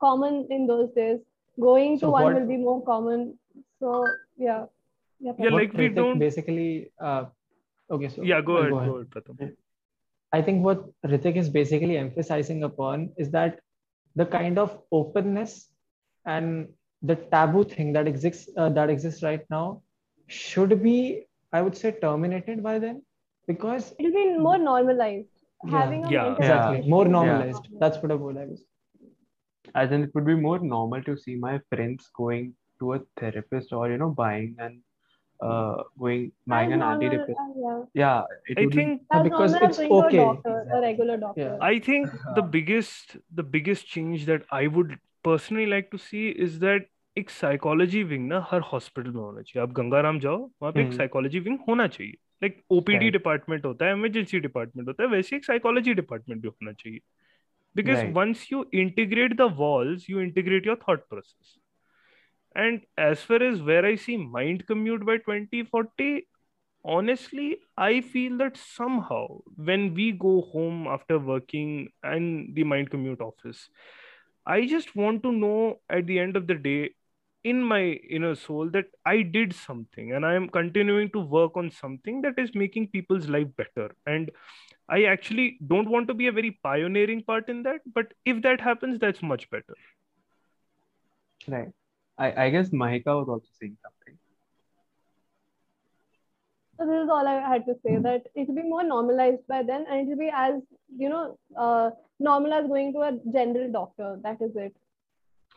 common 0.00 0.38
in 0.50 0.66
those 0.66 0.88
days. 0.94 1.20
Going 1.58 1.98
so 1.98 2.00
to 2.00 2.06
So 2.06 2.12
one 2.12 2.34
will 2.34 2.48
be 2.48 2.56
more 2.56 2.80
common. 2.88 3.26
So 3.80 4.06
yeah, 4.36 4.64
yeah. 5.20 5.32
Yeah, 5.32 5.32
Pratham. 5.32 5.52
What 5.52 5.52
like 5.52 5.72
we 5.74 5.88
don't- 5.88 6.18
basically 6.18 6.92
uh, 7.00 7.24
okay 7.90 8.08
so 8.08 8.22
yeah 8.22 8.40
go 8.40 8.56
I'll 8.56 8.62
ahead 8.62 8.88
go 8.88 8.96
ahead 8.96 9.10
Pratham. 9.10 9.52
I 10.32 10.42
think 10.42 10.64
what 10.64 10.84
Ritik 11.06 11.36
is 11.36 11.48
basically 11.48 11.96
emphasizing 11.96 12.64
upon 12.64 13.10
is 13.16 13.30
that 13.30 13.60
the 14.16 14.26
kind 14.26 14.58
of 14.58 14.78
openness 14.92 15.70
and 16.24 16.68
the 17.02 17.16
taboo 17.34 17.64
thing 17.64 17.92
that 17.92 18.06
exists 18.08 18.48
uh, 18.56 18.68
that 18.70 18.90
exists 18.90 19.22
right 19.22 19.44
now 19.50 19.82
should 20.26 20.82
be, 20.82 21.26
I 21.52 21.62
would 21.62 21.76
say, 21.76 21.92
terminated 21.92 22.62
by 22.62 22.78
then 22.78 23.02
because 23.46 23.94
It'll 23.98 24.12
be 24.12 24.36
more 24.38 24.58
normalized. 24.58 25.28
Yeah. 25.64 25.70
Having 25.80 26.04
a 26.06 26.10
Yeah. 26.10 26.32
exactly 26.32 26.76
health 26.78 26.86
more 26.94 27.04
normalized. 27.06 27.62
normal. 27.70 27.80
That's 27.80 28.02
what 28.02 28.10
I 28.10 28.14
would 28.22 28.36
I 28.36 28.46
was. 28.46 28.64
As 29.74 29.92
in, 29.92 30.02
it 30.04 30.10
would 30.14 30.26
be 30.26 30.34
more 30.34 30.58
normal 30.58 31.02
to 31.04 31.16
see 31.16 31.36
my 31.36 31.60
friends 31.70 32.10
going 32.16 32.54
to 32.80 32.92
a 32.94 33.00
therapist 33.20 33.72
or 33.72 33.90
you 33.90 33.98
know 33.98 34.10
buying 34.10 34.54
and 34.58 34.80
uh 35.40 35.82
going 35.98 36.32
buying 36.46 36.72
an 36.72 36.78
normal, 36.80 36.98
antidepressant. 36.98 37.38
uh, 37.38 37.62
yeah. 37.64 37.80
Yeah, 37.94 38.22
it 38.46 38.58
I 38.58 38.64
would 38.64 38.74
think 38.74 39.02
Yeah, 39.12 39.22
because 39.22 39.54
it's 39.54 39.78
okay. 39.78 40.18
a 40.18 40.24
doctor, 40.24 40.54
a 40.72 40.80
regular 40.80 41.16
doctor. 41.18 41.40
Yeah. 41.40 41.56
I 41.60 41.78
think 41.78 42.08
the 42.34 42.42
biggest 42.42 43.16
the 43.40 43.42
biggest 43.56 43.86
change 43.86 44.26
that 44.26 44.46
I 44.50 44.66
would 44.66 44.94
personally 45.24 45.66
like 45.66 45.90
to 45.96 45.98
see 46.10 46.28
is 46.48 46.60
that 46.60 46.92
एक 47.18 47.30
psychology 47.30 48.02
wing 48.04 48.26
ना 48.28 48.38
हर 48.50 48.60
hospital 48.70 49.10
में 49.10 49.20
होना 49.20 49.42
चाहिए 49.42 49.62
आप 49.62 49.72
गंगाराम 49.76 50.18
जाओ 50.20 50.36
वहाँ 50.62 50.72
पे 50.72 50.80
एक 50.80 50.86
हम्म। 50.86 50.96
साइकोलॉजी 50.96 51.38
विंग 51.46 51.58
होना 51.68 51.86
चाहिए 51.94 52.12
लाइक 52.42 52.60
ओपीडी 52.78 53.10
डिपार्टमेंट 53.10 53.64
होता 53.66 53.86
है 53.86 53.92
इमरजेंसी 53.92 54.40
डिपार्टमेंट 54.46 54.88
होता 54.88 55.02
है 55.02 55.08
वैसे 55.10 55.36
एक 55.36 55.44
साइकोलॉजी 55.44 55.94
डिपार्टमेंट 56.00 56.42
भी 56.42 56.48
होना 56.48 56.72
चाहिए 56.72 57.00
because 57.76 57.98
Right. 58.00 58.12
once 58.16 58.42
you 58.50 58.60
integrate 58.82 59.32
the 59.38 59.46
walls 59.62 60.04
you 60.10 60.20
integrate 60.26 60.68
your 60.68 60.76
thought 60.82 61.02
process 61.14 61.48
and 62.56 62.82
as 62.98 63.22
far 63.30 63.42
as 63.48 63.62
where 63.62 63.84
i 63.86 63.94
see 63.94 64.16
mind 64.16 64.66
commute 64.66 65.04
by 65.06 65.16
2040 65.18 66.26
honestly 66.84 67.58
i 67.76 68.00
feel 68.00 68.36
that 68.38 68.56
somehow 68.56 69.26
when 69.56 69.94
we 69.94 70.12
go 70.12 70.42
home 70.52 70.86
after 70.86 71.18
working 71.18 71.88
and 72.02 72.54
the 72.54 72.64
mind 72.64 72.90
commute 72.90 73.20
office 73.20 73.68
i 74.46 74.66
just 74.66 74.94
want 74.96 75.22
to 75.22 75.32
know 75.32 75.80
at 75.90 76.06
the 76.06 76.18
end 76.18 76.36
of 76.36 76.46
the 76.46 76.54
day 76.54 76.90
in 77.44 77.62
my 77.62 77.82
inner 78.18 78.34
soul 78.34 78.70
that 78.70 78.86
i 79.04 79.22
did 79.22 79.54
something 79.54 80.12
and 80.12 80.26
i 80.26 80.34
am 80.34 80.48
continuing 80.48 81.10
to 81.10 81.20
work 81.38 81.56
on 81.56 81.70
something 81.70 82.22
that 82.22 82.38
is 82.38 82.54
making 82.54 82.88
people's 82.88 83.28
life 83.28 83.48
better 83.56 83.90
and 84.06 84.30
I 84.88 85.04
actually 85.04 85.58
don't 85.66 85.90
want 85.90 86.08
to 86.08 86.14
be 86.14 86.28
a 86.28 86.32
very 86.32 86.60
pioneering 86.62 87.24
part 87.24 87.48
in 87.48 87.64
that, 87.64 87.80
but 87.92 88.14
if 88.24 88.42
that 88.42 88.60
happens, 88.60 89.00
that's 89.00 89.22
much 89.22 89.50
better. 89.50 89.74
right. 91.48 91.72
I, 92.18 92.44
I 92.44 92.50
guess 92.50 92.70
Mahika 92.70 93.06
was 93.06 93.28
also 93.28 93.48
saying 93.60 93.76
something. 93.82 94.18
So 96.78 96.86
this 96.86 97.04
is 97.04 97.08
all 97.10 97.26
I 97.26 97.40
had 97.40 97.64
to 97.66 97.74
say. 97.84 97.96
That 97.96 98.26
it 98.34 98.48
will 98.48 98.54
be 98.54 98.62
more 98.62 98.84
normalized 98.84 99.46
by 99.48 99.62
then, 99.62 99.86
and 99.88 100.00
it 100.00 100.08
will 100.08 100.18
be 100.18 100.30
as 100.32 100.60
you 100.96 101.08
know, 101.08 101.38
uh, 101.56 101.90
normal 102.18 102.52
as 102.52 102.66
going 102.66 102.92
to 102.94 103.00
a 103.00 103.18
general 103.32 103.70
doctor. 103.72 104.18
That 104.22 104.40
is 104.40 104.54
it. 104.56 104.74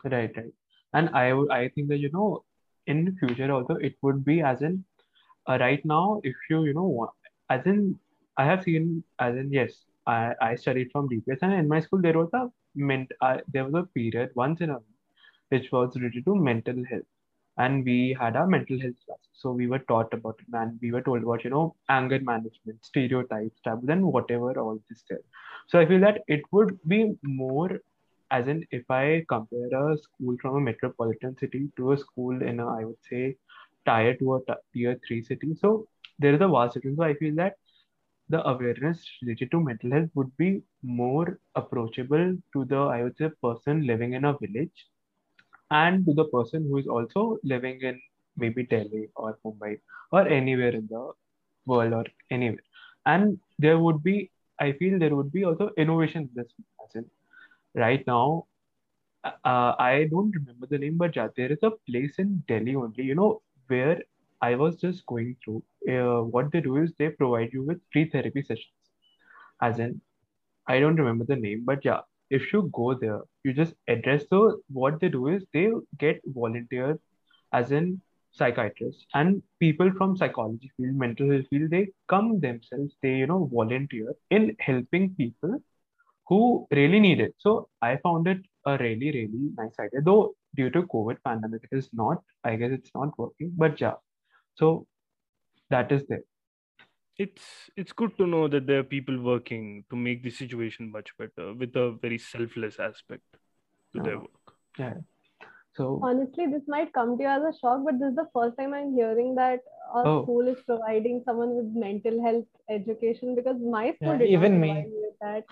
Right, 0.04 0.34
right. 0.36 0.52
And 0.92 1.10
I 1.10 1.32
would 1.32 1.50
I 1.50 1.68
think 1.68 1.88
that 1.88 1.98
you 1.98 2.10
know 2.10 2.44
in 2.86 3.04
the 3.04 3.12
future 3.12 3.52
also 3.52 3.74
it 3.74 3.96
would 4.02 4.24
be 4.24 4.40
as 4.40 4.62
in 4.62 4.84
uh, 5.46 5.58
right 5.60 5.84
now 5.84 6.20
if 6.24 6.34
you 6.48 6.64
you 6.64 6.74
know 6.74 6.86
want, 6.86 7.10
as 7.48 7.64
in 7.66 7.98
I 8.36 8.44
have 8.44 8.62
seen 8.62 9.04
as 9.18 9.36
in 9.36 9.52
yes 9.52 9.84
I 10.06 10.34
I 10.40 10.54
studied 10.56 10.90
from 10.90 11.08
DPS 11.08 11.42
and 11.42 11.52
in 11.52 11.68
my 11.68 11.80
school 11.80 12.00
there 12.00 12.18
was 12.18 12.30
a 12.32 12.50
ment 12.74 13.12
uh, 13.20 13.38
there 13.52 13.64
was 13.64 13.74
a 13.74 13.86
period 13.98 14.30
once 14.34 14.60
in 14.60 14.70
a 14.70 14.78
which 15.50 15.70
was 15.72 15.96
related 15.96 16.24
to 16.26 16.34
mental 16.36 16.82
health 16.90 17.10
and 17.58 17.84
we 17.84 18.16
had 18.20 18.36
our 18.36 18.46
mental 18.46 18.80
health 18.80 19.00
class 19.06 19.24
so 19.32 19.52
we 19.52 19.66
were 19.66 19.80
taught 19.90 20.12
about 20.14 20.36
it 20.40 20.58
and 20.60 20.78
we 20.82 20.92
were 20.92 21.02
told 21.02 21.22
about 21.22 21.44
you 21.44 21.50
know 21.50 21.74
anger 21.88 22.20
management 22.30 22.84
stereotypes 22.90 23.60
taboos 23.64 23.90
and 23.96 24.04
whatever 24.16 24.52
all 24.64 24.78
this 24.88 25.04
there 25.10 25.24
so 25.68 25.78
I 25.80 25.86
feel 25.86 26.00
that 26.00 26.22
it 26.28 26.42
would 26.52 26.78
be 26.86 27.14
more 27.22 27.80
as 28.30 28.48
in 28.48 28.64
if 28.70 28.90
I 28.90 29.24
compare 29.28 29.68
a 29.82 29.96
school 29.98 30.36
from 30.42 30.56
a 30.56 30.60
metropolitan 30.60 31.36
city 31.38 31.70
to 31.76 31.92
a 31.92 31.98
school 31.98 32.42
in 32.42 32.60
a, 32.60 32.66
I 32.66 32.84
would 32.84 33.02
say, 33.08 33.36
tier 33.86 34.16
two 34.16 34.30
or 34.32 34.42
tier 34.74 34.98
three 35.06 35.22
city. 35.22 35.54
So 35.54 35.86
there 36.18 36.34
is 36.34 36.40
a 36.40 36.48
vast 36.48 36.74
difference. 36.74 36.98
So 36.98 37.04
I 37.04 37.14
feel 37.14 37.34
that 37.36 37.54
the 38.28 38.46
awareness 38.48 39.04
related 39.22 39.50
to 39.52 39.60
mental 39.60 39.92
health 39.92 40.10
would 40.14 40.36
be 40.36 40.62
more 40.82 41.38
approachable 41.56 42.36
to 42.52 42.64
the, 42.66 42.76
I 42.78 43.02
would 43.04 43.16
say, 43.16 43.30
person 43.42 43.86
living 43.86 44.14
in 44.14 44.24
a 44.24 44.36
village 44.38 44.86
and 45.70 46.04
to 46.06 46.14
the 46.14 46.24
person 46.26 46.64
who 46.68 46.78
is 46.78 46.86
also 46.86 47.38
living 47.44 47.80
in 47.82 48.00
maybe 48.36 48.64
Delhi 48.66 49.08
or 49.16 49.38
Mumbai 49.44 49.78
or 50.12 50.26
anywhere 50.28 50.70
in 50.74 50.88
the 50.90 51.12
world 51.66 51.92
or 51.92 52.04
anywhere. 52.30 52.62
And 53.06 53.38
there 53.58 53.78
would 53.78 54.02
be, 54.02 54.30
I 54.60 54.72
feel 54.72 54.98
there 54.98 55.16
would 55.16 55.32
be 55.32 55.44
also 55.44 55.70
innovation 55.76 56.22
in 56.22 56.30
this 56.34 56.52
as 56.96 57.04
right 57.74 58.06
now 58.06 58.46
uh, 59.24 59.74
I 59.78 60.08
don't 60.10 60.32
remember 60.34 60.66
the 60.66 60.78
name, 60.78 60.96
but 60.96 61.16
yeah, 61.16 61.28
there 61.36 61.52
is 61.52 61.58
a 61.62 61.70
place 61.88 62.18
in 62.18 62.42
Delhi 62.48 62.74
only, 62.76 63.04
you 63.04 63.14
know, 63.14 63.42
where 63.68 64.02
I 64.42 64.54
was 64.54 64.76
just 64.76 65.04
going 65.06 65.36
through. 65.44 65.62
Uh, 65.88 66.22
what 66.22 66.52
they 66.52 66.60
do 66.60 66.76
is 66.78 66.92
they 66.98 67.10
provide 67.10 67.50
you 67.52 67.62
with 67.64 67.80
free 67.92 68.08
therapy 68.10 68.42
sessions. 68.42 68.74
As 69.62 69.78
in, 69.78 70.00
I 70.68 70.80
don't 70.80 70.96
remember 70.96 71.24
the 71.24 71.36
name, 71.36 71.64
but 71.64 71.84
yeah, 71.84 72.00
if 72.30 72.52
you 72.52 72.70
go 72.72 72.94
there, 72.94 73.20
you 73.44 73.52
just 73.52 73.74
address 73.88 74.24
the 74.30 74.60
what 74.72 75.00
they 75.00 75.08
do 75.08 75.28
is 75.28 75.44
they 75.52 75.70
get 75.98 76.20
volunteers, 76.26 76.98
as 77.52 77.72
in 77.72 78.00
psychiatrists 78.32 79.06
and 79.14 79.42
people 79.58 79.90
from 79.98 80.16
psychology 80.16 80.70
field, 80.76 80.94
mental 80.96 81.30
health 81.30 81.46
field. 81.50 81.70
They 81.70 81.88
come 82.08 82.40
themselves, 82.40 82.94
they 83.02 83.16
you 83.16 83.26
know 83.26 83.50
volunteer 83.52 84.14
in 84.30 84.56
helping 84.60 85.14
people 85.14 85.60
who 86.28 86.66
really 86.70 87.00
need 87.00 87.20
it. 87.20 87.34
So 87.38 87.68
I 87.82 87.96
found 87.96 88.28
it 88.28 88.38
a 88.66 88.78
really, 88.78 89.10
really 89.10 89.50
nice 89.58 89.78
idea. 89.80 90.00
Though 90.02 90.34
due 90.54 90.70
to 90.70 90.82
COVID 90.82 91.16
pandemic, 91.24 91.66
it 91.70 91.76
is 91.76 91.88
not, 91.92 92.22
I 92.44 92.56
guess 92.56 92.70
it's 92.72 92.90
not 92.94 93.18
working, 93.18 93.52
but 93.56 93.80
yeah. 93.80 93.94
So 94.54 94.86
that 95.70 95.90
is 95.92 96.02
there. 96.08 96.22
It's 97.22 97.46
it's 97.76 97.92
good 97.92 98.16
to 98.18 98.26
know 98.26 98.48
that 98.48 98.66
there 98.66 98.80
are 98.80 98.88
people 98.90 99.20
working 99.22 99.84
to 99.90 99.96
make 99.96 100.22
the 100.22 100.30
situation 100.30 100.90
much 100.90 101.10
better 101.18 101.52
with 101.52 101.76
a 101.76 101.92
very 102.04 102.18
selfless 102.18 102.78
aspect 102.80 103.24
to 103.94 104.02
their 104.02 104.18
work. 104.18 104.54
Yeah. 104.78 104.94
So 105.74 106.00
Honestly, 106.02 106.46
this 106.46 106.62
might 106.66 106.92
come 106.94 107.16
to 107.18 107.22
you 107.22 107.28
as 107.28 107.42
a 107.42 107.52
shock, 107.58 107.82
but 107.84 107.98
this 108.00 108.10
is 108.10 108.16
the 108.16 108.28
first 108.34 108.56
time 108.58 108.72
I'm 108.74 108.94
hearing 108.94 109.34
that 109.36 109.60
a 109.94 110.02
Oh. 110.08 110.22
school 110.22 110.48
is 110.48 110.62
providing 110.66 111.22
someone 111.26 111.54
with 111.56 111.66
mental 111.84 112.22
health 112.24 112.46
education 112.68 113.34
because 113.34 113.56
my 113.60 113.84
school 113.94 114.12
Yeah, 114.12 114.24
did 114.24 114.30
even 114.30 114.52
not 114.52 114.60
me. 114.60 114.72
me 114.72 114.98
with 115.04 115.18
that. 115.20 115.44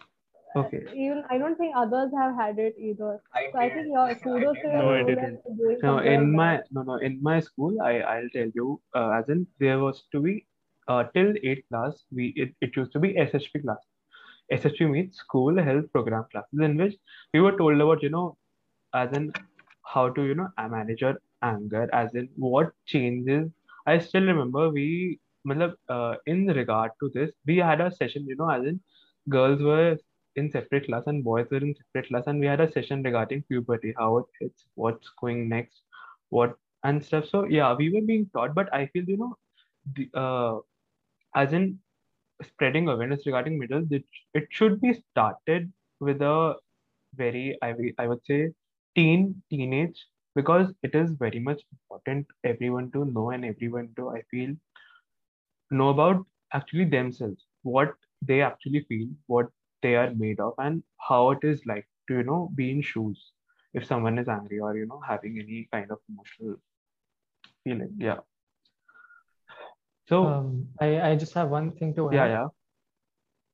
okay. 0.57 0.83
Even 0.95 1.23
I 1.31 1.39
don't 1.39 1.59
think 1.59 1.77
others 1.77 2.11
have 2.19 2.35
had 2.37 2.59
it 2.59 2.77
either. 2.79 3.13
I 3.35 3.49
So 3.53 3.59
I 3.59 3.69
think 3.69 3.89
your 3.93 4.09
I 4.11 4.15
kudos 4.15 4.57
did. 4.57 4.65
to 4.65 4.69
your 4.69 4.83
No, 4.83 4.91
I 4.95 5.03
school 5.03 5.15
didn't. 5.15 5.41
and 5.47 5.59
doing 5.59 5.81
No, 5.83 5.99
in 5.99 6.21
like 6.21 6.37
my 6.43 6.53
that. 6.57 6.67
no 6.71 6.83
no 6.83 6.97
in 7.09 7.23
my 7.31 7.41
school, 7.41 7.83
I 7.83 7.99
I'll 8.15 8.31
tell 8.37 8.53
you, 8.61 8.81
uh, 8.95 9.11
as 9.21 9.29
in 9.37 9.47
there 9.59 9.81
was 9.87 10.05
to 10.13 10.21
be 10.29 10.47
uh, 10.89 11.05
till 11.15 11.35
eighth 11.43 11.69
class, 11.69 12.05
we 12.13 12.33
it, 12.37 12.55
it 12.61 12.77
used 12.77 12.93
to 12.93 12.99
be 12.99 13.15
SHP 13.15 13.63
class. 13.63 13.79
SHP 14.53 14.91
means 14.91 15.17
school 15.17 15.63
health 15.63 15.93
program 15.93 16.25
classes 16.33 16.61
in 16.61 16.77
which 16.77 16.97
we 17.35 17.41
were 17.41 17.57
told 17.57 17.81
about 17.81 18.03
you 18.03 18.11
know 18.11 18.37
as 18.95 19.13
in 19.13 19.33
how 19.85 20.09
to 20.09 20.23
you 20.23 20.35
know 20.35 20.49
manage 20.71 21.03
your 21.03 21.17
anger, 21.43 21.89
as 21.93 22.15
in 22.15 22.29
what 22.37 22.73
changes. 22.87 23.51
I 23.87 23.99
still 23.99 24.23
remember 24.23 24.69
we, 24.71 25.19
uh, 25.89 26.15
in 26.27 26.47
regard 26.47 26.91
to 27.01 27.11
this, 27.15 27.31
we 27.47 27.57
had 27.57 27.81
a 27.81 27.91
session 27.91 28.27
you 28.27 28.37
know 28.37 28.51
as 28.51 28.65
in 28.67 28.81
girls 29.29 29.63
were 29.63 29.97
in 30.37 30.51
separate 30.51 30.87
class 30.87 31.05
and 31.07 31.25
boys 31.25 31.47
were 31.51 31.59
in 31.59 31.75
separate 31.75 32.09
class 32.09 32.25
and 32.27 32.41
we 32.41 32.47
had 32.47 32.61
a 32.61 32.71
session 32.71 33.03
regarding 33.03 33.43
puberty, 33.43 33.95
how 33.99 34.19
it 34.19 34.27
hits, 34.41 34.67
what's 34.75 35.11
going 35.21 35.49
next, 35.49 35.83
what 36.31 36.57
and 36.85 37.05
stuff. 37.05 37.27
So 37.27 37.45
yeah, 37.45 37.75
we 37.75 37.93
were 37.93 38.07
being 38.07 38.31
taught, 38.33 38.55
but 38.55 38.73
I 38.73 38.87
feel 38.87 39.05
you 39.05 39.17
know, 39.17 39.37
the 39.97 40.09
uh, 40.15 40.59
as 41.43 41.53
in 41.53 41.79
spreading 42.43 42.89
awareness 42.89 43.27
regarding 43.27 43.59
middle, 43.59 43.87
it, 43.91 44.05
it 44.35 44.49
should 44.51 44.81
be 44.81 44.95
started 44.95 45.73
with 46.01 46.23
a 46.23 46.57
very 47.15 47.59
I 47.63 47.75
I 47.99 48.07
would 48.09 48.25
say 48.27 48.53
teen 48.97 49.43
teenage 49.51 50.07
because 50.35 50.73
it 50.83 50.95
is 50.95 51.13
very 51.13 51.41
much 51.41 51.63
important 51.73 52.27
everyone 52.45 52.91
to 52.93 53.05
know 53.07 53.31
and 53.31 53.45
everyone 53.45 53.93
to 53.97 54.11
I 54.11 54.23
feel 54.31 54.57
know 55.71 55.89
about 55.91 56.27
actually 56.53 56.85
themselves, 56.85 57.47
what 57.63 57.95
they 58.23 58.43
actually 58.43 58.81
feel, 58.89 59.09
what 59.27 59.49
they 59.83 59.95
are 59.97 60.11
made 60.15 60.41
of, 60.41 60.55
and 60.59 60.83
how 61.09 61.31
it 61.31 61.39
is 61.43 61.65
like 61.67 61.89
to 62.09 62.15
you 62.15 62.23
know 62.23 62.51
be 62.55 62.71
in 62.71 62.83
shoes 62.83 63.33
if 63.75 63.87
someone 63.87 64.19
is 64.19 64.29
angry 64.29 64.61
or 64.61 64.77
you 64.77 64.87
know 64.87 65.01
having 65.07 65.39
any 65.39 65.69
kind 65.73 65.91
of 65.91 65.99
emotional 66.09 66.57
feeling. 67.65 67.95
Yeah. 67.99 68.21
So 70.09 70.25
Um, 70.27 70.69
I, 70.81 71.01
I 71.11 71.17
just 71.17 71.35
have 71.35 71.51
one 71.51 71.73
thing 71.73 71.95
to 71.95 72.11
yeah, 72.13 72.25
add. 72.25 72.31
yeah. 72.31 72.47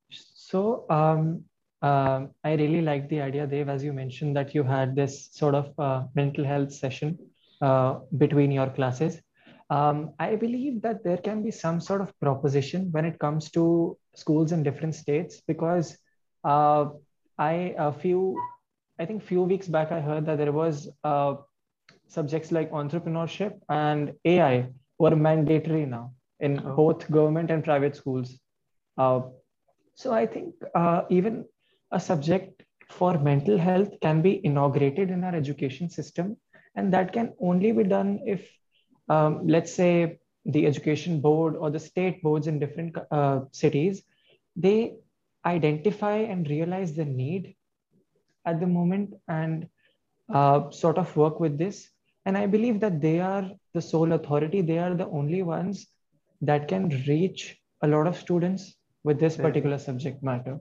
So 0.09 0.85
um, 0.89 1.43
um, 1.81 2.29
I 2.43 2.53
really 2.53 2.81
like 2.81 3.09
the 3.09 3.21
idea, 3.21 3.45
Dave, 3.47 3.69
as 3.69 3.83
you 3.83 3.93
mentioned 3.93 4.35
that 4.37 4.55
you 4.55 4.63
had 4.63 4.95
this 4.95 5.29
sort 5.33 5.55
of 5.55 5.77
uh, 5.79 6.03
mental 6.15 6.45
health 6.45 6.71
session 6.71 7.17
uh, 7.61 7.99
between 8.17 8.51
your 8.51 8.69
classes. 8.69 9.21
Um, 9.69 10.13
I 10.19 10.35
believe 10.35 10.81
that 10.83 11.03
there 11.03 11.17
can 11.17 11.43
be 11.43 11.51
some 11.51 11.81
sort 11.81 12.01
of 12.01 12.17
proposition 12.19 12.89
when 12.91 13.05
it 13.05 13.19
comes 13.19 13.49
to 13.51 13.97
schools 14.15 14.51
in 14.51 14.63
different 14.63 14.95
states 14.95 15.41
because 15.47 15.97
uh, 16.43 16.85
I 17.37 17.73
a 17.77 17.91
few 17.91 18.37
I 18.99 19.05
think 19.05 19.23
few 19.23 19.41
weeks 19.43 19.67
back 19.67 19.91
I 19.91 19.99
heard 19.99 20.25
that 20.27 20.37
there 20.37 20.51
was 20.53 20.87
uh, 21.03 21.35
subjects 22.07 22.51
like 22.51 22.71
entrepreneurship 22.71 23.59
and 23.69 24.13
AI 24.23 24.67
were 24.99 25.15
mandatory 25.15 25.85
now 25.85 26.13
in 26.39 26.61
Oh. 26.63 26.75
both 26.75 27.09
government 27.11 27.51
and 27.51 27.63
private 27.63 27.95
schools. 27.95 28.39
Uh, 28.97 29.21
so 29.95 30.11
I 30.13 30.25
think 30.25 30.53
uh, 30.75 31.03
even 31.09 31.45
a 31.91 31.99
subject 31.99 32.63
for 32.89 33.17
mental 33.19 33.57
health 33.57 33.89
can 34.01 34.21
be 34.21 34.41
inaugurated 34.45 35.09
in 35.09 35.23
our 35.23 35.35
education 35.35 35.89
system 35.89 36.37
and 36.75 36.93
that 36.93 37.13
can 37.13 37.33
only 37.39 37.71
be 37.71 37.83
done 37.83 38.19
if 38.25 38.49
um, 39.09 39.47
let's 39.47 39.71
say 39.71 40.17
the 40.45 40.65
education 40.65 41.19
board 41.21 41.55
or 41.55 41.69
the 41.71 41.79
state 41.79 42.21
boards 42.21 42.47
in 42.47 42.59
different 42.59 42.95
uh, 43.11 43.39
cities 43.51 44.03
they 44.55 44.93
identify 45.45 46.17
and 46.17 46.49
realize 46.49 46.93
the 46.95 47.05
need 47.05 47.55
at 48.45 48.59
the 48.59 48.67
moment 48.67 49.13
and 49.27 49.67
uh, 50.33 50.69
sort 50.71 50.97
of 50.97 51.15
work 51.15 51.39
with 51.39 51.57
this 51.57 51.89
and 52.25 52.37
i 52.37 52.45
believe 52.45 52.79
that 52.79 53.01
they 53.01 53.19
are 53.19 53.49
the 53.73 53.81
sole 53.81 54.13
authority 54.13 54.61
they 54.61 54.77
are 54.79 54.93
the 54.95 55.07
only 55.07 55.41
ones 55.41 55.87
that 56.41 56.67
can 56.67 56.89
reach 57.07 57.59
a 57.81 57.87
lot 57.87 58.07
of 58.07 58.15
students 58.15 58.75
with 59.03 59.19
this 59.19 59.37
particular 59.37 59.77
subject 59.77 60.23
matter 60.23 60.59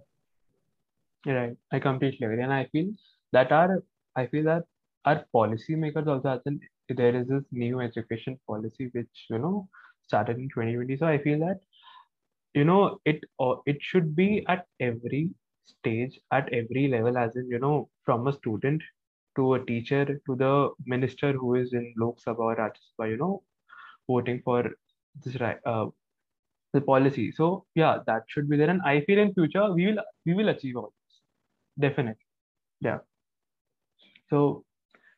Right. 1.27 1.57
I 1.73 1.79
completely 1.79 2.27
agree. 2.27 2.43
And 2.43 2.53
I 2.53 2.67
feel 2.67 2.93
that 3.33 3.53
our 3.53 3.83
I 4.17 4.27
feel 4.27 4.45
that 4.45 4.65
our 5.05 5.25
policymakers 5.35 6.07
also 6.07 6.29
has 6.29 6.41
an 6.47 6.61
there 6.89 7.15
is 7.17 7.29
this 7.29 7.45
new 7.51 7.81
education 7.81 8.39
policy 8.47 8.91
which, 8.93 9.27
you 9.31 9.39
know, 9.39 9.69
started 10.03 10.39
in 10.39 10.49
2020. 10.51 10.97
So 10.97 11.07
I 11.07 11.19
feel 11.19 11.39
that, 11.41 11.61
you 12.55 12.65
know, 12.65 13.01
it 13.05 13.25
or 13.39 13.63
it 13.67 13.79
should 13.81 14.15
be 14.15 14.45
at 14.49 14.67
every 14.81 15.31
stage, 15.67 16.21
at 16.33 16.53
every 16.53 16.89
level, 16.89 17.17
as 17.17 17.37
in, 17.37 17.49
you 17.49 17.59
know, 17.59 17.89
from 18.05 18.27
a 18.29 18.33
student 18.33 18.83
to 19.37 19.55
a 19.55 19.65
teacher 19.65 20.05
to 20.27 20.37
the 20.37 20.71
minister 20.87 21.33
who 21.33 21.55
is 21.57 21.73
in 21.73 21.95
Lok 21.99 22.19
Sabha 22.21 22.39
or 22.39 22.57
Rajya 22.57 22.83
Sabha, 23.01 23.11
you 23.11 23.17
know, 23.17 23.43
voting 24.09 24.43
for 24.45 24.71
this 25.23 25.41
right 25.41 25.59
uh, 25.67 25.87
the 26.73 26.81
policy. 26.81 27.33
So 27.33 27.65
yeah, 27.75 27.99
that 28.07 28.23
should 28.29 28.49
be 28.49 28.57
there. 28.57 28.71
And 28.71 28.83
I 28.83 29.01
feel 29.03 29.19
in 29.19 29.33
future 29.35 29.73
we 29.73 29.87
will 29.87 30.03
we 30.27 30.35
will 30.35 30.49
achieve 30.49 30.77
all 30.77 30.93
this. 30.93 31.21
Definitely. 31.79 32.27
Yeah. 32.81 32.99
So 34.31 34.65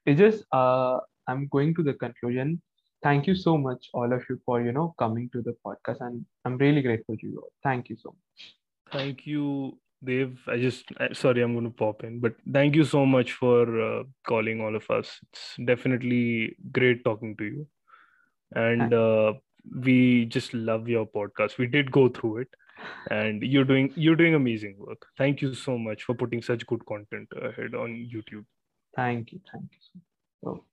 it's 0.05 0.19
just 0.19 0.45
uh 0.53 0.99
I'm 1.27 1.49
going 1.49 1.75
to 1.77 1.83
the 1.83 1.95
conclusion. 1.95 2.63
Thank 3.03 3.27
you 3.27 3.35
so 3.35 3.57
much, 3.57 3.89
all 3.93 4.13
of 4.13 4.23
you, 4.29 4.41
for 4.45 4.63
you 4.63 4.73
know 4.73 4.95
coming 4.99 5.29
to 5.33 5.43
the 5.43 5.55
podcast, 5.65 6.01
and 6.01 6.25
I'm 6.45 6.57
really 6.59 6.83
grateful 6.83 7.17
to 7.17 7.27
you 7.27 7.41
all. 7.41 7.53
Thank 7.63 7.89
you 7.89 7.97
so 7.97 8.11
much. 8.11 8.55
Thank 8.93 9.27
you, 9.27 9.79
Dev. 10.05 10.39
I 10.47 10.57
just 10.59 10.85
I- 10.99 11.13
sorry, 11.13 11.43
I'm 11.43 11.53
going 11.55 11.65
to 11.67 11.71
pop 11.71 12.05
in, 12.05 12.21
but 12.21 12.35
thank 12.53 12.75
you 12.75 12.85
so 12.85 13.05
much 13.05 13.33
for 13.33 13.81
uh, 13.81 14.05
calling 14.27 14.61
all 14.61 14.75
of 14.75 14.89
us. 14.91 15.19
It's 15.33 15.57
definitely 15.65 16.57
great 16.73 17.05
talking 17.05 17.37
to 17.37 17.45
you, 17.45 17.67
and 18.55 18.95
uh, 18.95 19.35
we 19.75 20.27
just 20.27 20.55
love 20.55 20.89
your 20.89 21.07
podcast. 21.07 21.59
We 21.59 21.67
did 21.67 21.91
go 21.91 22.09
through 22.09 22.39
it, 22.39 22.49
and 23.11 23.43
you're 23.43 23.65
doing 23.65 23.93
you're 23.97 24.17
doing 24.17 24.35
amazing 24.35 24.77
work. 24.79 25.07
Thank 25.19 25.43
you 25.43 25.55
so 25.55 25.79
much 25.79 26.05
for 26.05 26.15
putting 26.15 26.43
such 26.43 26.67
good 26.67 26.85
content 26.87 27.29
ahead 27.41 27.75
on 27.75 27.91
YouTube. 28.15 28.45
Thank 28.95 29.33
you. 29.33 29.41
Thank 29.53 29.65
you 29.73 29.79
so. 29.81 30.01
So, 30.45 30.65